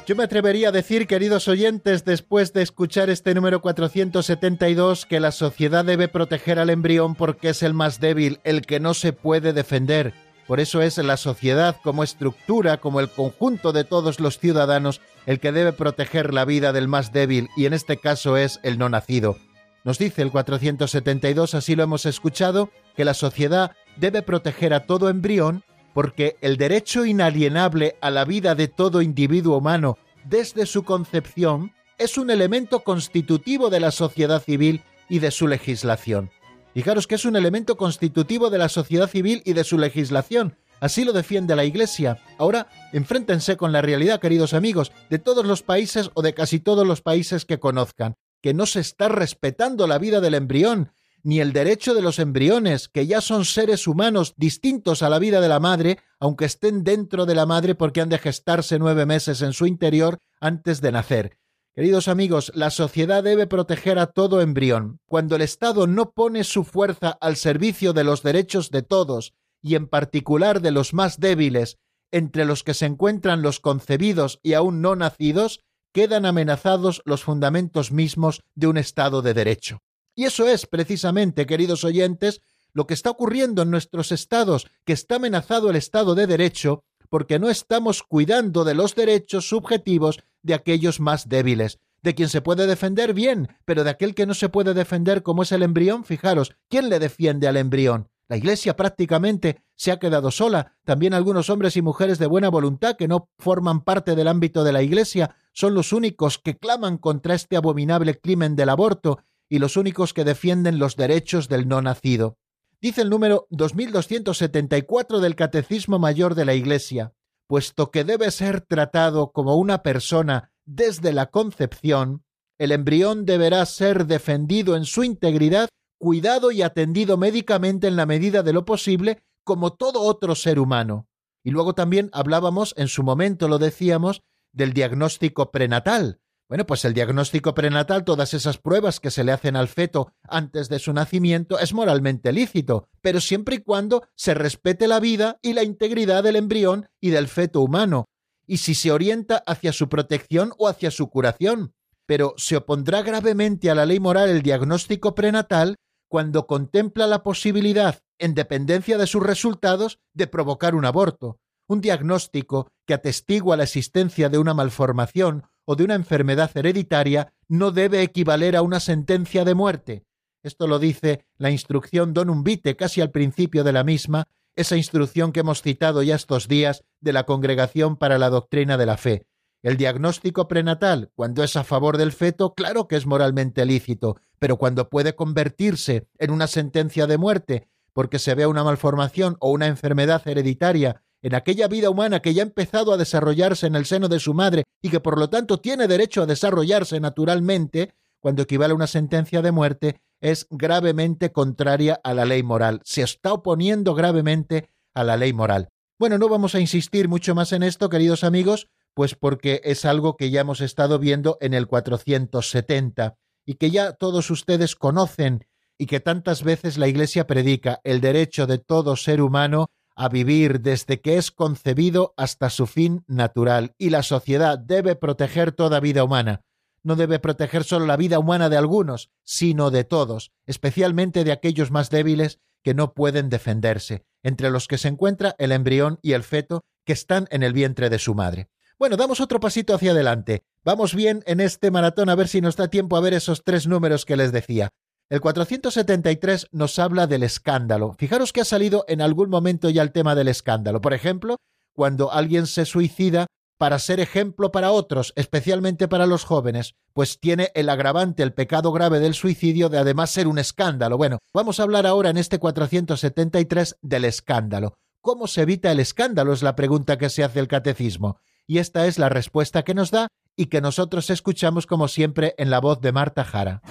[0.08, 5.34] Yo me atrevería a decir, queridos oyentes, después de escuchar este número 472, que la
[5.34, 9.52] sociedad debe proteger al embrión porque es el más débil, el que no se puede
[9.52, 10.14] defender.
[10.48, 15.42] Por eso es la sociedad como estructura, como el conjunto de todos los ciudadanos, el
[15.42, 18.88] que debe proteger la vida del más débil, y en este caso es el no
[18.88, 19.36] nacido.
[19.84, 25.10] Nos dice el 472, así lo hemos escuchado, que la sociedad debe proteger a todo
[25.10, 25.66] embrión
[25.98, 32.20] porque el derecho inalienable a la vida de todo individuo humano desde su concepción es
[32.20, 36.30] un elemento constitutivo de la sociedad civil y de su legislación.
[36.76, 40.56] Fijaros que es un elemento constitutivo de la sociedad civil y de su legislación.
[40.82, 42.20] Así lo defiende la Iglesia.
[42.38, 46.86] Ahora, enfréntense con la realidad, queridos amigos, de todos los países o de casi todos
[46.86, 50.92] los países que conozcan, que no se está respetando la vida del embrión,
[51.28, 55.42] ni el derecho de los embriones, que ya son seres humanos distintos a la vida
[55.42, 59.42] de la madre, aunque estén dentro de la madre porque han de gestarse nueve meses
[59.42, 61.38] en su interior antes de nacer.
[61.76, 65.02] Queridos amigos, la sociedad debe proteger a todo embrión.
[65.06, 69.76] Cuando el Estado no pone su fuerza al servicio de los derechos de todos, y
[69.76, 71.78] en particular de los más débiles,
[72.10, 75.60] entre los que se encuentran los concebidos y aún no nacidos,
[75.92, 79.82] quedan amenazados los fundamentos mismos de un Estado de Derecho.
[80.18, 82.42] Y eso es precisamente, queridos oyentes,
[82.74, 87.38] lo que está ocurriendo en nuestros estados, que está amenazado el Estado de Derecho porque
[87.38, 91.80] no estamos cuidando de los derechos subjetivos de aquellos más débiles.
[92.02, 95.44] De quien se puede defender bien, pero de aquel que no se puede defender como
[95.44, 98.10] es el embrión, fijaros, ¿quién le defiende al embrión?
[98.28, 100.78] La Iglesia prácticamente se ha quedado sola.
[100.84, 104.74] También algunos hombres y mujeres de buena voluntad que no forman parte del ámbito de
[104.74, 109.20] la Iglesia son los únicos que claman contra este abominable crimen del aborto
[109.50, 112.38] y los únicos que defienden los derechos del no nacido.
[112.82, 117.14] Dice el número 2274 del Catecismo Mayor de la Iglesia,
[117.48, 122.24] puesto que debe ser tratado como una persona desde la concepción,
[122.60, 128.44] el embrión deberá ser defendido en su integridad, cuidado y atendido médicamente en la medida
[128.44, 131.08] de lo posible, como todo otro ser humano.
[131.44, 136.94] Y luego también hablábamos, en su momento lo decíamos, del diagnóstico prenatal, bueno, pues el
[136.94, 141.60] diagnóstico prenatal, todas esas pruebas que se le hacen al feto antes de su nacimiento,
[141.60, 146.38] es moralmente lícito, pero siempre y cuando se respete la vida y la integridad del
[146.38, 148.06] embrión y del feto humano,
[148.46, 151.74] y si se orienta hacia su protección o hacia su curación.
[152.06, 155.76] Pero se opondrá gravemente a la ley moral el diagnóstico prenatal
[156.08, 162.72] cuando contempla la posibilidad, en dependencia de sus resultados, de provocar un aborto, un diagnóstico
[162.86, 168.56] que atestigua la existencia de una malformación o de una enfermedad hereditaria no debe equivaler
[168.56, 170.06] a una sentencia de muerte.
[170.42, 175.34] Esto lo dice la instrucción Donum Vitae casi al principio de la misma, esa instrucción
[175.34, 179.28] que hemos citado ya estos días de la Congregación para la Doctrina de la Fe.
[179.62, 184.56] El diagnóstico prenatal, cuando es a favor del feto, claro que es moralmente lícito, pero
[184.56, 189.68] cuando puede convertirse en una sentencia de muerte porque se vea una malformación o una
[189.68, 194.08] enfermedad hereditaria en aquella vida humana que ya ha empezado a desarrollarse en el seno
[194.08, 198.74] de su madre y que por lo tanto tiene derecho a desarrollarse naturalmente, cuando equivale
[198.74, 202.82] a una sentencia de muerte, es gravemente contraria a la ley moral.
[202.84, 205.70] Se está oponiendo gravemente a la ley moral.
[206.00, 210.18] Bueno, no vamos a insistir mucho más en esto, queridos amigos, pues porque es algo
[210.18, 215.46] que ya hemos estado viendo en el 470 y que ya todos ustedes conocen
[215.78, 220.62] y que tantas veces la Iglesia predica el derecho de todo ser humano a vivir
[220.62, 226.04] desde que es concebido hasta su fin natural, y la sociedad debe proteger toda vida
[226.04, 226.44] humana.
[226.84, 231.72] No debe proteger solo la vida humana de algunos, sino de todos, especialmente de aquellos
[231.72, 236.24] más débiles que no pueden defenderse, entre los que se encuentra el embrión y el
[236.24, 238.50] feto que están en el vientre de su madre.
[238.78, 240.44] Bueno, damos otro pasito hacia adelante.
[240.64, 243.66] Vamos bien en este maratón a ver si nos da tiempo a ver esos tres
[243.66, 244.70] números que les decía.
[245.10, 247.94] El 473 nos habla del escándalo.
[247.98, 250.82] Fijaros que ha salido en algún momento ya el tema del escándalo.
[250.82, 251.38] Por ejemplo,
[251.74, 253.28] cuando alguien se suicida
[253.58, 258.72] para ser ejemplo para otros, especialmente para los jóvenes, pues tiene el agravante, el pecado
[258.72, 260.98] grave del suicidio de además ser un escándalo.
[260.98, 264.74] Bueno, vamos a hablar ahora en este 473 del escándalo.
[265.08, 266.34] ¿cómo se evita el escándalo?
[266.34, 268.20] Es la pregunta que se hace el catecismo.
[268.46, 272.50] Y esta es la respuesta que nos da y que nosotros escuchamos como siempre en
[272.50, 273.62] la voz de Marta Jara.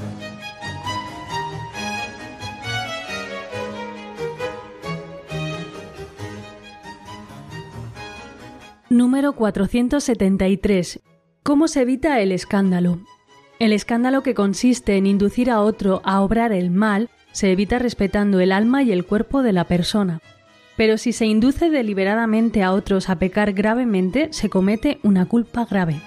[8.88, 11.00] Número 473.
[11.42, 13.00] ¿Cómo se evita el escándalo?
[13.58, 18.38] El escándalo que consiste en inducir a otro a obrar el mal se evita respetando
[18.38, 20.20] el alma y el cuerpo de la persona.
[20.76, 26.00] Pero si se induce deliberadamente a otros a pecar gravemente, se comete una culpa grave.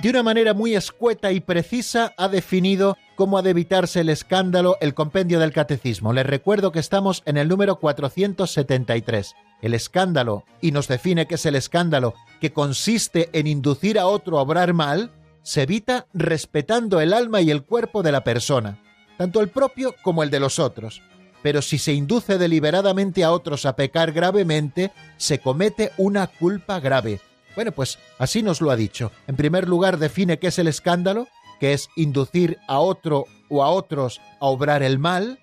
[0.00, 4.76] De una manera muy escueta y precisa ha definido cómo ha de evitarse el escándalo
[4.80, 6.12] el compendio del catecismo.
[6.12, 9.34] Les recuerdo que estamos en el número 473.
[9.62, 14.38] El escándalo, y nos define qué es el escándalo, que consiste en inducir a otro
[14.38, 15.10] a obrar mal,
[15.42, 18.78] se evita respetando el alma y el cuerpo de la persona,
[19.16, 21.02] tanto el propio como el de los otros.
[21.42, 27.20] Pero si se induce deliberadamente a otros a pecar gravemente, se comete una culpa grave,
[27.56, 29.10] bueno, pues así nos lo ha dicho.
[29.26, 31.26] En primer lugar, define qué es el escándalo,
[31.60, 35.38] que es inducir a otro o a otros a obrar el mal.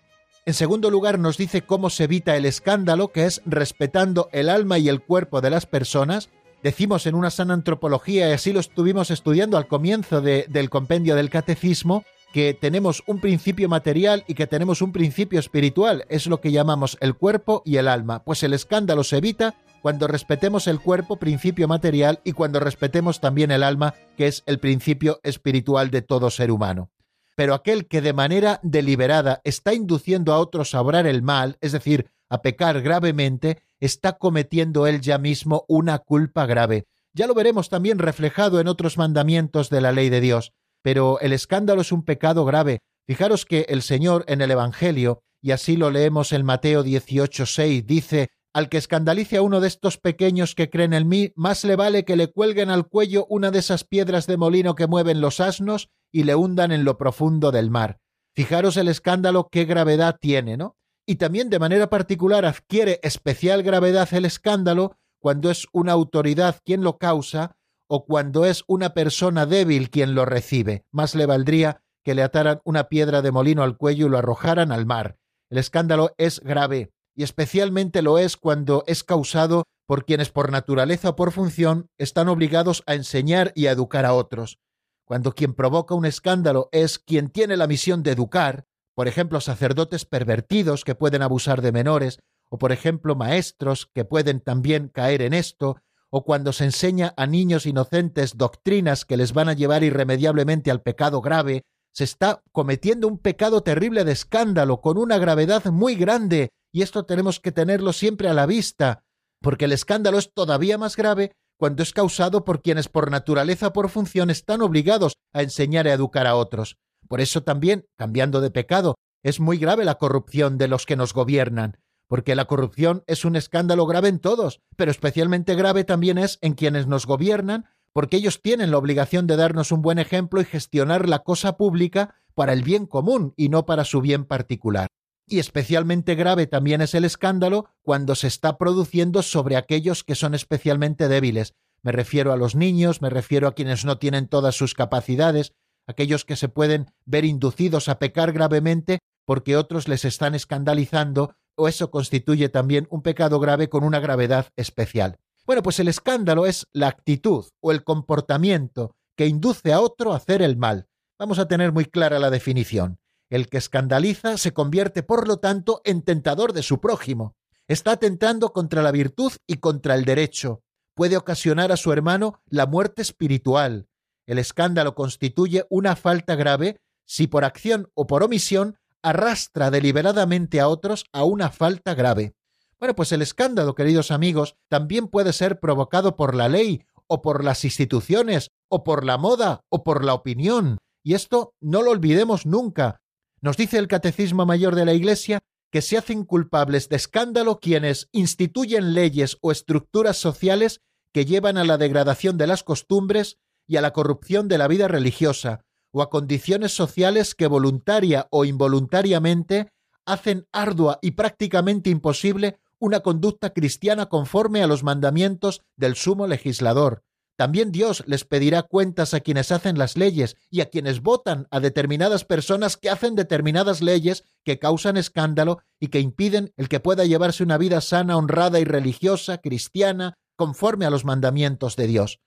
[0.46, 4.78] En segundo lugar, nos dice cómo se evita el escándalo, que es respetando el alma
[4.78, 6.30] y el cuerpo de las personas.
[6.62, 11.30] Decimos en una sana antropología, y así lo estuvimos estudiando al comienzo del compendio del
[11.30, 12.04] catecismo,
[12.34, 16.06] que tenemos un principio material y que tenemos un principio espiritual.
[16.10, 18.24] Es lo que llamamos el cuerpo y el alma.
[18.24, 23.52] Pues el escándalo se evita cuando respetemos el cuerpo, principio material, y cuando respetemos también
[23.52, 26.90] el alma, que es el principio espiritual de todo ser humano.
[27.36, 31.74] Pero aquel que de manera deliberada está induciendo a otros a obrar el mal, es
[31.74, 36.86] decir, a pecar gravemente, está cometiendo él ya mismo una culpa grave.
[37.14, 40.54] Ya lo veremos también reflejado en otros mandamientos de la ley de Dios.
[40.82, 42.80] Pero el escándalo es un pecado grave.
[43.06, 48.30] Fijaros que el Señor en el Evangelio, y así lo leemos en Mateo 18:6, dice
[48.54, 52.06] al que escandalice a uno de estos pequeños que creen en mí, más le vale
[52.06, 55.90] que le cuelguen al cuello una de esas piedras de molino que mueven los asnos
[56.12, 58.00] y le hundan en lo profundo del mar.
[58.36, 60.78] Fijaros el escándalo qué gravedad tiene, ¿no?
[61.06, 66.84] Y también de manera particular adquiere especial gravedad el escándalo cuando es una autoridad quien
[66.84, 70.86] lo causa o cuando es una persona débil quien lo recibe.
[70.92, 74.72] Más le valdría que le ataran una piedra de molino al cuello y lo arrojaran
[74.72, 75.18] al mar.
[75.50, 81.10] El escándalo es grave, y especialmente lo es cuando es causado por quienes por naturaleza
[81.10, 84.60] o por función están obligados a enseñar y a educar a otros.
[85.06, 90.06] Cuando quien provoca un escándalo es quien tiene la misión de educar, por ejemplo, sacerdotes
[90.06, 95.34] pervertidos que pueden abusar de menores, o por ejemplo, maestros que pueden también caer en
[95.34, 95.78] esto,
[96.10, 100.82] o cuando se enseña a niños inocentes doctrinas que les van a llevar irremediablemente al
[100.82, 106.50] pecado grave, se está cometiendo un pecado terrible de escándalo con una gravedad muy grande
[106.74, 109.06] y esto tenemos que tenerlo siempre a la vista,
[109.42, 113.74] porque el escándalo es todavía más grave cuando es causado por quienes por naturaleza o
[113.74, 116.78] por función están obligados a enseñar y a educar a otros.
[117.08, 121.14] Por eso también, cambiando de pecado, es muy grave la corrupción de los que nos
[121.14, 126.40] gobiernan, porque la corrupción es un escándalo grave en todos, pero especialmente grave también es
[126.42, 130.46] en quienes nos gobiernan, porque ellos tienen la obligación de darnos un buen ejemplo y
[130.46, 134.88] gestionar la cosa pública para el bien común y no para su bien particular.
[135.26, 140.34] Y especialmente grave también es el escándalo cuando se está produciendo sobre aquellos que son
[140.34, 141.54] especialmente débiles.
[141.82, 145.54] Me refiero a los niños, me refiero a quienes no tienen todas sus capacidades,
[145.88, 151.68] aquellos que se pueden ver inducidos a pecar gravemente porque otros les están escandalizando, o
[151.68, 155.20] eso constituye también un pecado grave con una gravedad especial.
[155.46, 160.18] Bueno, pues el escándalo es la actitud o el comportamiento que induce a otro a
[160.18, 160.88] hacer el mal.
[161.20, 162.98] Vamos a tener muy clara la definición.
[163.34, 167.36] El que escandaliza se convierte, por lo tanto, en tentador de su prójimo.
[167.68, 170.62] Está atentando contra la virtud y contra el derecho.
[170.94, 173.88] Puede ocasionar a su hermano la muerte espiritual.
[174.28, 180.68] El escándalo constituye una falta grave si por acción o por omisión arrastra deliberadamente a
[180.68, 182.36] otros a una falta grave.
[182.78, 187.44] Bueno, pues el escándalo, queridos amigos, también puede ser provocado por la ley, o por
[187.44, 190.78] las instituciones, o por la moda, o por la opinión.
[191.02, 193.02] Y esto no lo olvidemos nunca,
[193.44, 198.08] nos dice el Catecismo Mayor de la Iglesia que se hacen culpables de escándalo quienes
[198.14, 200.80] instituyen leyes o estructuras sociales
[201.12, 204.88] que llevan a la degradación de las costumbres y a la corrupción de la vida
[204.88, 209.74] religiosa, o a condiciones sociales que voluntaria o involuntariamente
[210.06, 217.04] hacen ardua y prácticamente imposible una conducta cristiana conforme a los mandamientos del sumo legislador.
[217.36, 221.60] También Dios les pedirá cuentas a quienes hacen las leyes y a quienes votan a
[221.60, 227.06] determinadas personas que hacen determinadas leyes que causan escándalo y que impiden el que pueda
[227.06, 232.20] llevarse una vida sana, honrada y religiosa, cristiana, conforme a los mandamientos de Dios.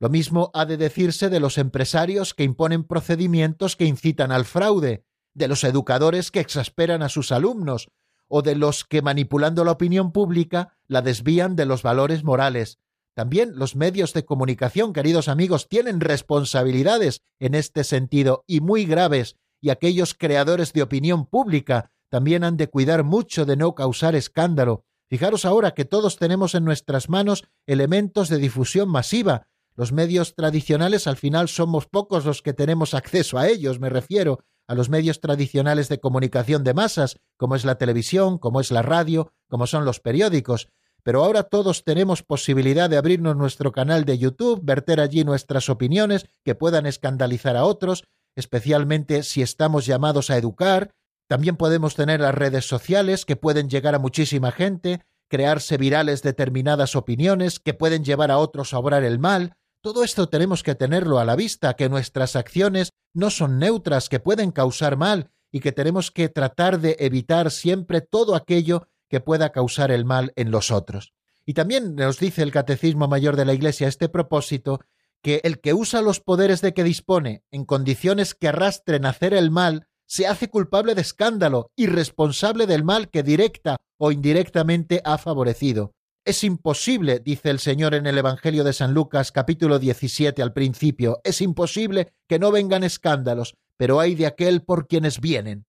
[0.00, 5.04] Lo mismo ha de decirse de los empresarios que imponen procedimientos que incitan al fraude,
[5.34, 7.88] de los educadores que exasperan a sus alumnos,
[8.28, 12.78] o de los que manipulando la opinión pública la desvían de los valores morales.
[13.18, 19.34] También los medios de comunicación, queridos amigos, tienen responsabilidades en este sentido y muy graves,
[19.60, 24.84] y aquellos creadores de opinión pública también han de cuidar mucho de no causar escándalo.
[25.08, 29.48] Fijaros ahora que todos tenemos en nuestras manos elementos de difusión masiva.
[29.74, 34.38] Los medios tradicionales al final somos pocos los que tenemos acceso a ellos, me refiero
[34.68, 38.82] a los medios tradicionales de comunicación de masas, como es la televisión, como es la
[38.82, 40.68] radio, como son los periódicos,
[41.08, 46.26] pero ahora todos tenemos posibilidad de abrirnos nuestro canal de YouTube, verter allí nuestras opiniones
[46.44, 48.04] que puedan escandalizar a otros,
[48.36, 50.90] especialmente si estamos llamados a educar.
[51.26, 55.00] También podemos tener las redes sociales que pueden llegar a muchísima gente,
[55.30, 59.54] crearse virales determinadas opiniones que pueden llevar a otros a obrar el mal.
[59.82, 64.20] Todo esto tenemos que tenerlo a la vista, que nuestras acciones no son neutras, que
[64.20, 69.50] pueden causar mal y que tenemos que tratar de evitar siempre todo aquello que pueda
[69.50, 71.12] causar el mal en los otros.
[71.44, 74.80] Y también nos dice el Catecismo Mayor de la Iglesia a este propósito
[75.22, 79.34] que el que usa los poderes de que dispone en condiciones que arrastren a hacer
[79.34, 85.02] el mal se hace culpable de escándalo y responsable del mal que directa o indirectamente
[85.04, 85.94] ha favorecido.
[86.24, 91.20] Es imposible, dice el Señor en el Evangelio de San Lucas capítulo 17 al principio,
[91.24, 95.64] es imposible que no vengan escándalos, pero hay de aquel por quienes vienen.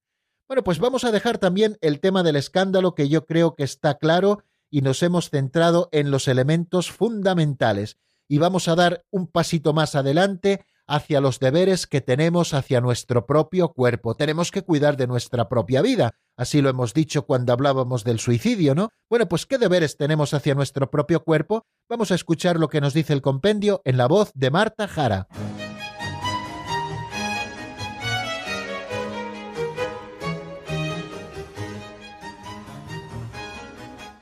[0.49, 3.99] Bueno, pues vamos a dejar también el tema del escándalo que yo creo que está
[3.99, 4.41] claro
[4.71, 9.93] y nos hemos centrado en los elementos fundamentales y vamos a dar un pasito más
[9.93, 14.15] adelante hacia los deberes que tenemos hacia nuestro propio cuerpo.
[14.15, 16.15] Tenemos que cuidar de nuestra propia vida.
[16.35, 18.89] Así lo hemos dicho cuando hablábamos del suicidio, ¿no?
[19.07, 21.67] Bueno, pues ¿qué deberes tenemos hacia nuestro propio cuerpo?
[21.87, 25.27] Vamos a escuchar lo que nos dice el compendio en la voz de Marta Jara.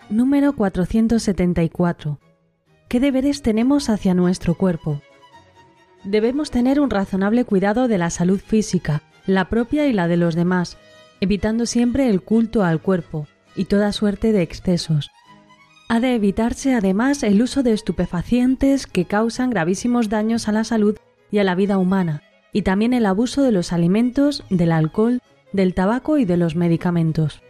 [0.09, 2.17] Número 474.
[2.87, 5.01] ¿Qué deberes tenemos hacia nuestro cuerpo?
[6.05, 10.33] Debemos tener un razonable cuidado de la salud física, la propia y la de los
[10.33, 10.77] demás,
[11.19, 15.11] evitando siempre el culto al cuerpo y toda suerte de excesos.
[15.89, 20.95] Ha de evitarse además el uso de estupefacientes que causan gravísimos daños a la salud
[21.31, 25.73] y a la vida humana, y también el abuso de los alimentos, del alcohol, del
[25.73, 27.41] tabaco y de los medicamentos.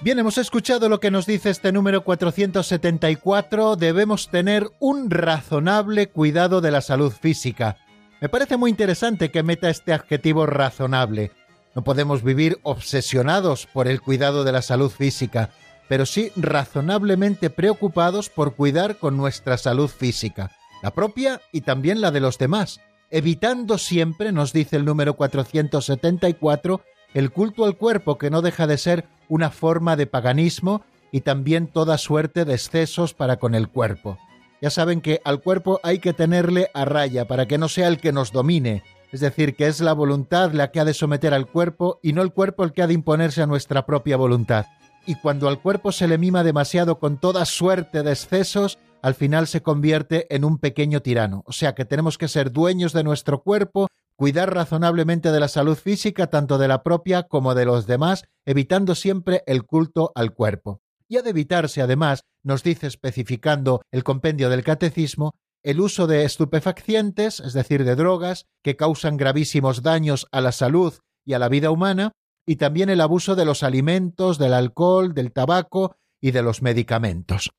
[0.00, 3.74] Bien, hemos escuchado lo que nos dice este número 474.
[3.74, 7.78] Debemos tener un razonable cuidado de la salud física.
[8.20, 11.32] Me parece muy interesante que meta este adjetivo razonable.
[11.74, 15.50] No podemos vivir obsesionados por el cuidado de la salud física,
[15.88, 22.12] pero sí razonablemente preocupados por cuidar con nuestra salud física, la propia y también la
[22.12, 22.80] de los demás,
[23.10, 26.82] evitando siempre, nos dice el número 474,
[27.14, 31.66] el culto al cuerpo que no deja de ser una forma de paganismo y también
[31.66, 34.18] toda suerte de excesos para con el cuerpo.
[34.60, 37.98] Ya saben que al cuerpo hay que tenerle a raya para que no sea el
[37.98, 38.82] que nos domine,
[39.12, 42.22] es decir, que es la voluntad la que ha de someter al cuerpo y no
[42.22, 44.66] el cuerpo el que ha de imponerse a nuestra propia voluntad.
[45.06, 49.46] Y cuando al cuerpo se le mima demasiado con toda suerte de excesos, al final
[49.46, 51.42] se convierte en un pequeño tirano.
[51.46, 53.88] O sea que tenemos que ser dueños de nuestro cuerpo
[54.18, 58.96] cuidar razonablemente de la salud física tanto de la propia como de los demás, evitando
[58.96, 60.80] siempre el culto al cuerpo.
[61.06, 66.24] Y ha de evitarse, además, nos dice especificando el compendio del catecismo, el uso de
[66.24, 70.94] estupefacientes, es decir, de drogas, que causan gravísimos daños a la salud
[71.24, 72.10] y a la vida humana,
[72.44, 77.50] y también el abuso de los alimentos, del alcohol, del tabaco y de los medicamentos.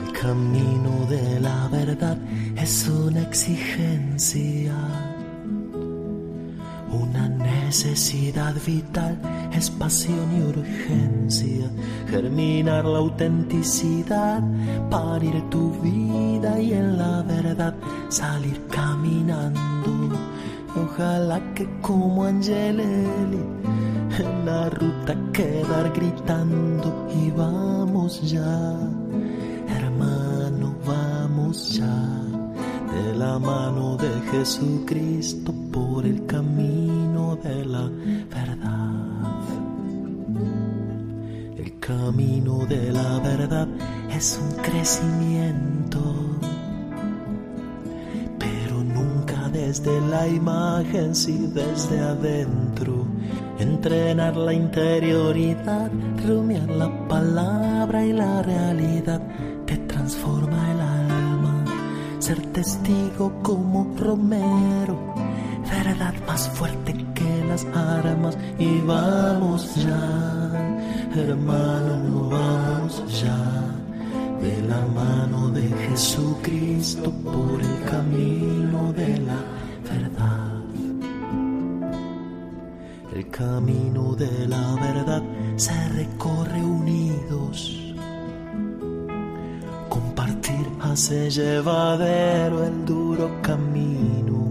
[0.06, 2.20] El camino de la verdad
[2.56, 4.76] es una exigencia
[6.92, 9.18] una necesidad vital
[9.54, 11.70] es pasión y urgencia,
[12.08, 14.42] germinar la autenticidad,
[14.90, 17.76] parir tu vida y en la verdad
[18.10, 20.18] salir caminando.
[20.76, 23.44] Ojalá que como Angeleli
[24.20, 27.08] en la ruta quedar gritando.
[27.24, 28.78] Y vamos ya,
[29.68, 32.31] hermano, vamos ya
[32.94, 37.90] de la mano de Jesucristo por el camino de la
[38.30, 38.92] verdad.
[41.58, 43.68] El camino de la verdad
[44.10, 46.02] es un crecimiento,
[48.38, 53.06] pero nunca desde la imagen, si desde adentro.
[53.60, 55.92] Entrenar la interioridad,
[56.26, 59.22] rumiar la palabra y la realidad
[59.66, 61.01] te transforma el alma.
[62.22, 65.12] Ser testigo como Romero
[65.72, 70.80] verdad más fuerte que las armas y vamos ya,
[71.16, 73.38] hermano, vamos ya,
[74.42, 79.40] de la mano de Jesucristo por el camino de la
[79.90, 80.62] verdad.
[83.16, 85.24] El camino de la verdad
[85.58, 87.91] se recorre unidos.
[90.92, 94.42] Hace llevadero el duro camino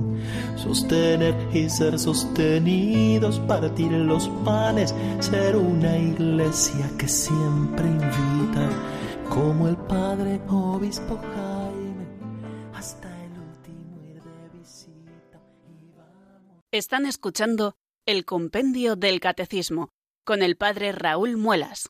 [0.57, 8.68] sostener y ser sostenidos, partir los panes, ser una iglesia que siempre invita,
[9.28, 12.07] como el Padre Obispo Jaime,
[12.74, 15.41] hasta el último ir de visita.
[16.70, 17.74] Están escuchando
[18.07, 19.88] el Compendio del Catecismo
[20.24, 21.88] con el Padre Raúl Muelas.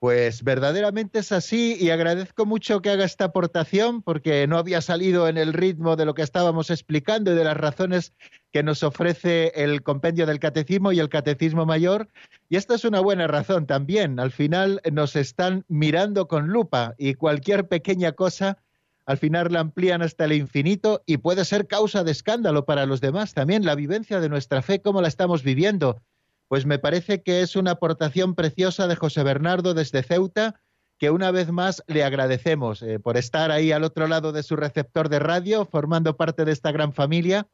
[0.00, 5.26] Pues verdaderamente es así y agradezco mucho que haga esta aportación porque no había salido
[5.26, 8.14] en el ritmo de lo que estábamos explicando y de las razones
[8.52, 12.06] que nos ofrece el compendio del catecismo y el catecismo mayor.
[12.48, 14.20] Y esta es una buena razón también.
[14.20, 18.58] Al final nos están mirando con lupa y cualquier pequeña cosa
[19.04, 23.00] al final la amplían hasta el infinito y puede ser causa de escándalo para los
[23.00, 23.64] demás también.
[23.64, 26.02] La vivencia de nuestra fe, cómo la estamos viviendo
[26.48, 30.60] pues me parece que es una aportación preciosa de José Bernardo desde Ceuta,
[30.98, 34.56] que una vez más le agradecemos eh, por estar ahí al otro lado de su
[34.56, 37.46] receptor de radio, formando parte de esta gran familia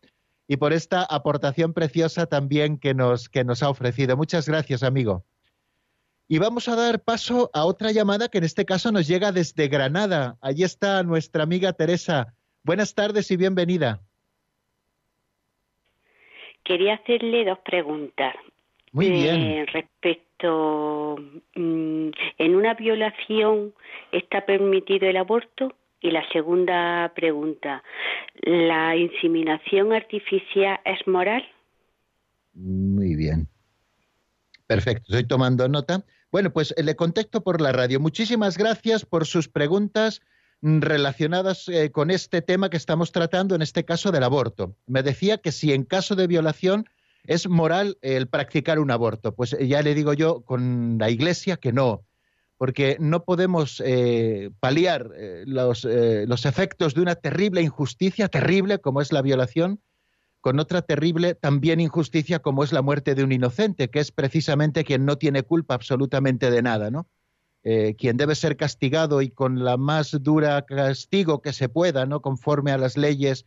[0.46, 4.16] y por esta aportación preciosa también que nos, que nos ha ofrecido.
[4.16, 5.24] Muchas gracias, amigo.
[6.26, 9.68] Y vamos a dar paso a otra llamada que en este caso nos llega desde
[9.68, 10.38] Granada.
[10.40, 12.34] Allí está nuestra amiga Teresa.
[12.62, 14.00] Buenas tardes y bienvenida.
[16.64, 18.34] Quería hacerle dos preguntas.
[18.94, 19.66] Muy bien.
[19.72, 21.16] respecto,
[21.56, 23.74] mm, ¿en una violación
[24.12, 25.74] está permitido el aborto?
[26.00, 27.82] Y la segunda pregunta,
[28.42, 31.42] ¿la inseminación artificial es moral?
[32.52, 33.48] Muy bien.
[34.68, 36.04] Perfecto, estoy tomando nota.
[36.30, 37.98] Bueno, pues le contesto por la radio.
[37.98, 40.22] Muchísimas gracias por sus preguntas
[40.60, 44.76] mm, relacionadas eh, con este tema que estamos tratando, en este caso del aborto.
[44.86, 46.86] Me decía que si en caso de violación
[47.26, 49.34] ¿Es moral el practicar un aborto?
[49.34, 52.04] Pues ya le digo yo con la Iglesia que no,
[52.58, 58.78] porque no podemos eh, paliar eh, los, eh, los efectos de una terrible injusticia, terrible
[58.78, 59.80] como es la violación,
[60.42, 64.84] con otra terrible también injusticia como es la muerte de un inocente, que es precisamente
[64.84, 67.08] quien no tiene culpa absolutamente de nada, ¿no?
[67.96, 72.20] quien debe ser castigado y con la más dura castigo que se pueda, ¿no?
[72.20, 73.46] Conforme a las leyes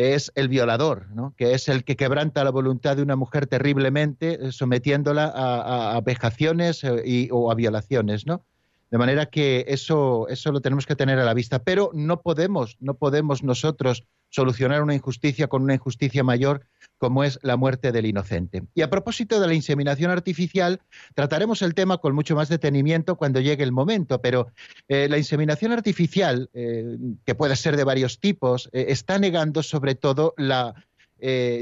[0.00, 1.34] es el violador, ¿no?
[1.36, 6.00] que es el que quebranta la voluntad de una mujer terriblemente, eh, sometiéndola a, a,
[6.00, 8.44] vejaciones eh, o a violaciones, ¿no?
[8.90, 11.62] De manera que eso, eso lo tenemos que tener a la vista.
[11.62, 16.66] Pero no podemos, no podemos nosotros solucionar una injusticia con una injusticia mayor
[16.98, 18.62] como es la muerte del inocente.
[18.74, 20.80] Y a propósito de la inseminación artificial,
[21.14, 24.48] trataremos el tema con mucho más detenimiento cuando llegue el momento, pero
[24.86, 29.94] eh, la inseminación artificial, eh, que puede ser de varios tipos, eh, está negando sobre
[29.94, 30.74] todo la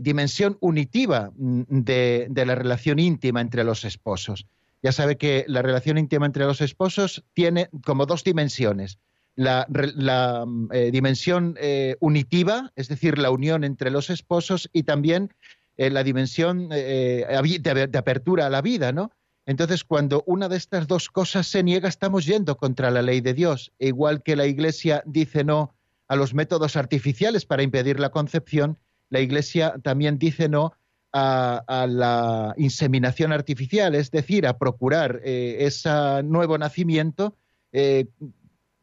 [0.03, 4.47] dimensión unitiva mm, de, de la relación íntima entre los esposos.
[4.83, 8.99] Ya sabe que la relación íntima entre los esposos tiene como dos dimensiones
[9.39, 15.33] la, eh, dimensión eh, unitiva, es decir, la unión entre los esposos y también
[15.77, 19.13] eh, la dimensión de, apertura a la vida, ¿no?
[19.47, 23.33] Entonces, cuando una de estas dos cosas se niega, estamos yendo contra la ley de
[23.33, 23.73] Dios.
[23.79, 25.75] Igual que la Iglesia dice no
[26.09, 30.75] a los métodos artificiales para impedir la concepción, la Iglesia también dice no
[31.13, 37.35] a, la inseminación artificial, es decir, a procurar ese nuevo nacimiento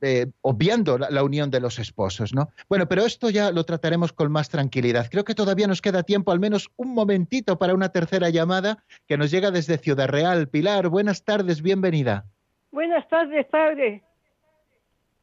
[0.02, 2.52] eh, obviando la, unión de los esposos, ¿no?
[2.70, 5.08] Bueno, pero esto ya lo trataremos con más tranquilidad.
[5.10, 9.18] Creo que todavía nos queda tiempo, al menos un momentito, para una tercera llamada que
[9.18, 10.48] nos llega desde Ciudad Real.
[10.48, 12.26] Pilar, buenas tardes, bienvenida.
[12.72, 14.04] Buenas tardes, padre.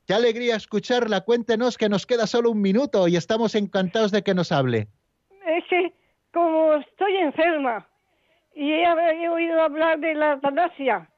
[0.07, 1.21] Qué alegría escucharla.
[1.21, 4.89] Cuéntenos que nos queda solo un minuto y estamos encantados de que nos hable.
[6.33, 7.87] Como estoy enferma
[8.55, 11.09] y he, oído hablar de la eutanasia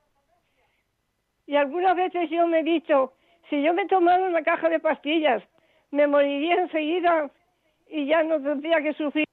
[1.47, 3.13] y algunas veces yo me he dicho
[3.51, 5.43] si yo me tomara una caja de pastillas,
[5.91, 7.31] me moriría enseguida
[7.89, 9.27] y ya no tendría que sufrir.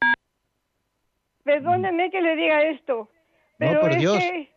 [1.43, 3.09] Perdóneme que le diga esto,
[3.57, 4.51] pero es que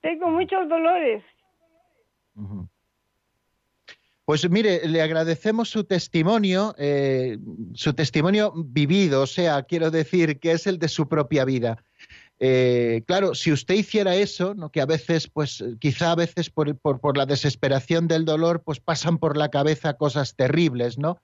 [0.00, 1.22] tengo muchos dolores.
[4.24, 7.38] Pues mire, le agradecemos su testimonio, eh,
[7.74, 11.82] su testimonio vivido, o sea, quiero decir que es el de su propia vida.
[12.38, 14.70] Eh, claro, si usted hiciera eso, ¿no?
[14.70, 19.18] que a veces, pues quizá a veces por, por, la desesperación del dolor, pues pasan
[19.18, 21.20] por la cabeza cosas terribles, ¿no?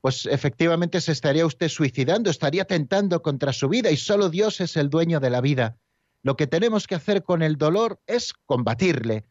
[0.00, 4.76] Pues efectivamente se estaría usted suicidando, estaría tentando contra su vida y solo Dios es
[4.76, 5.76] el dueño de la vida.
[6.22, 9.24] Lo que tenemos que hacer con el dolor es combatirle,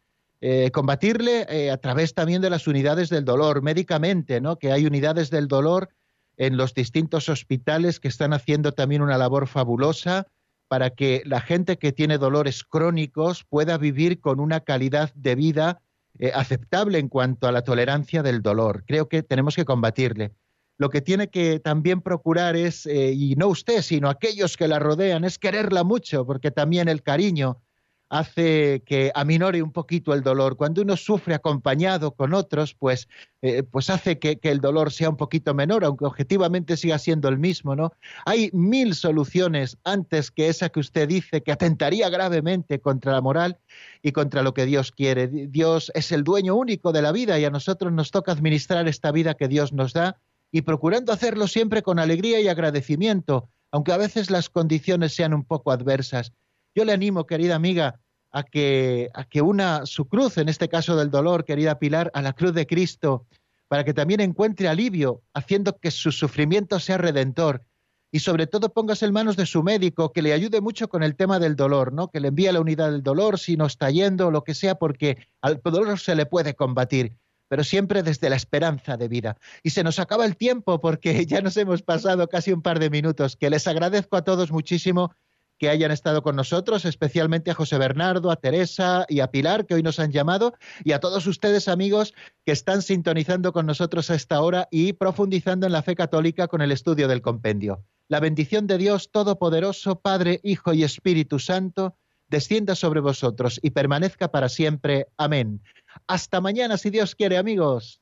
[0.48, 4.60] eh, combatirle eh, a través también de las unidades del dolor, médicamente, ¿no?
[4.60, 5.90] Que hay unidades del dolor
[6.38, 10.28] en los distintos hospitales que están haciendo también una labor fabulosa
[10.68, 15.82] para que la gente que tiene dolores crónicos pueda vivir con una calidad de vida
[16.20, 18.84] eh, aceptable en cuanto a la tolerancia del dolor.
[18.86, 20.32] Creo que tenemos que combatirle.
[20.78, 25.24] Lo que tiene que también procurar es, y no usted, sino aquellos que la rodean,
[25.24, 27.62] es quererla mucho, porque también el cariño
[28.10, 30.58] hace que aminore un poquito el dolor.
[30.58, 33.08] Cuando uno sufre acompañado con otros, pues,
[33.42, 37.30] eh, pues hace que, que, el dolor sea un poquito menor, aunque objetivamente siga siendo
[37.30, 37.92] el mismo, ¿no?
[38.26, 43.58] Hay mil soluciones antes que esa que usted dice que atentaría gravemente contra la moral
[44.02, 45.28] y contra lo que Dios quiere.
[45.28, 49.12] Dios es el dueño único de la vida y a nosotros nos toca administrar esta
[49.12, 53.98] vida que Dios nos da y procurando hacerlo siempre con alegría y agradecimiento, aunque a
[53.98, 56.32] veces las condiciones sean un poco adversas.
[56.76, 58.00] Yo le animo, querida amiga,
[58.32, 62.22] a que, a que una su cruz, en este caso del dolor, querida Pilar, a
[62.22, 63.26] la cruz de Cristo,
[63.70, 67.64] para que también encuentre alivio, haciendo que su sufrimiento sea redentor.
[68.12, 71.16] Y sobre todo póngase en manos de su médico, que le ayude mucho con el
[71.16, 72.10] tema del dolor, ¿no?
[72.10, 74.76] Que le envíe a la unidad del dolor si no está yendo lo que sea,
[74.76, 77.16] porque al dolor se le puede combatir
[77.48, 79.38] pero siempre desde la esperanza de vida.
[79.64, 82.90] Y se nos acaba el tiempo porque ya nos hemos pasado casi un par de
[82.90, 85.14] minutos, que les agradezco a todos muchísimo
[85.58, 89.76] que hayan estado con nosotros, especialmente a José Bernardo, a Teresa y a Pilar, que
[89.76, 90.54] hoy nos han llamado,
[90.84, 92.14] y a todos ustedes, amigos,
[92.46, 96.62] que están sintonizando con nosotros a esta hora y profundizando en la fe católica con
[96.62, 97.84] el estudio del compendio.
[98.08, 101.98] La bendición de Dios Todopoderoso, Padre, Hijo y Espíritu Santo,
[102.28, 105.08] descienda sobre vosotros y permanezca para siempre.
[105.18, 105.62] Amén.
[106.08, 108.02] Hasta mañana, si Dios quiere, amigos.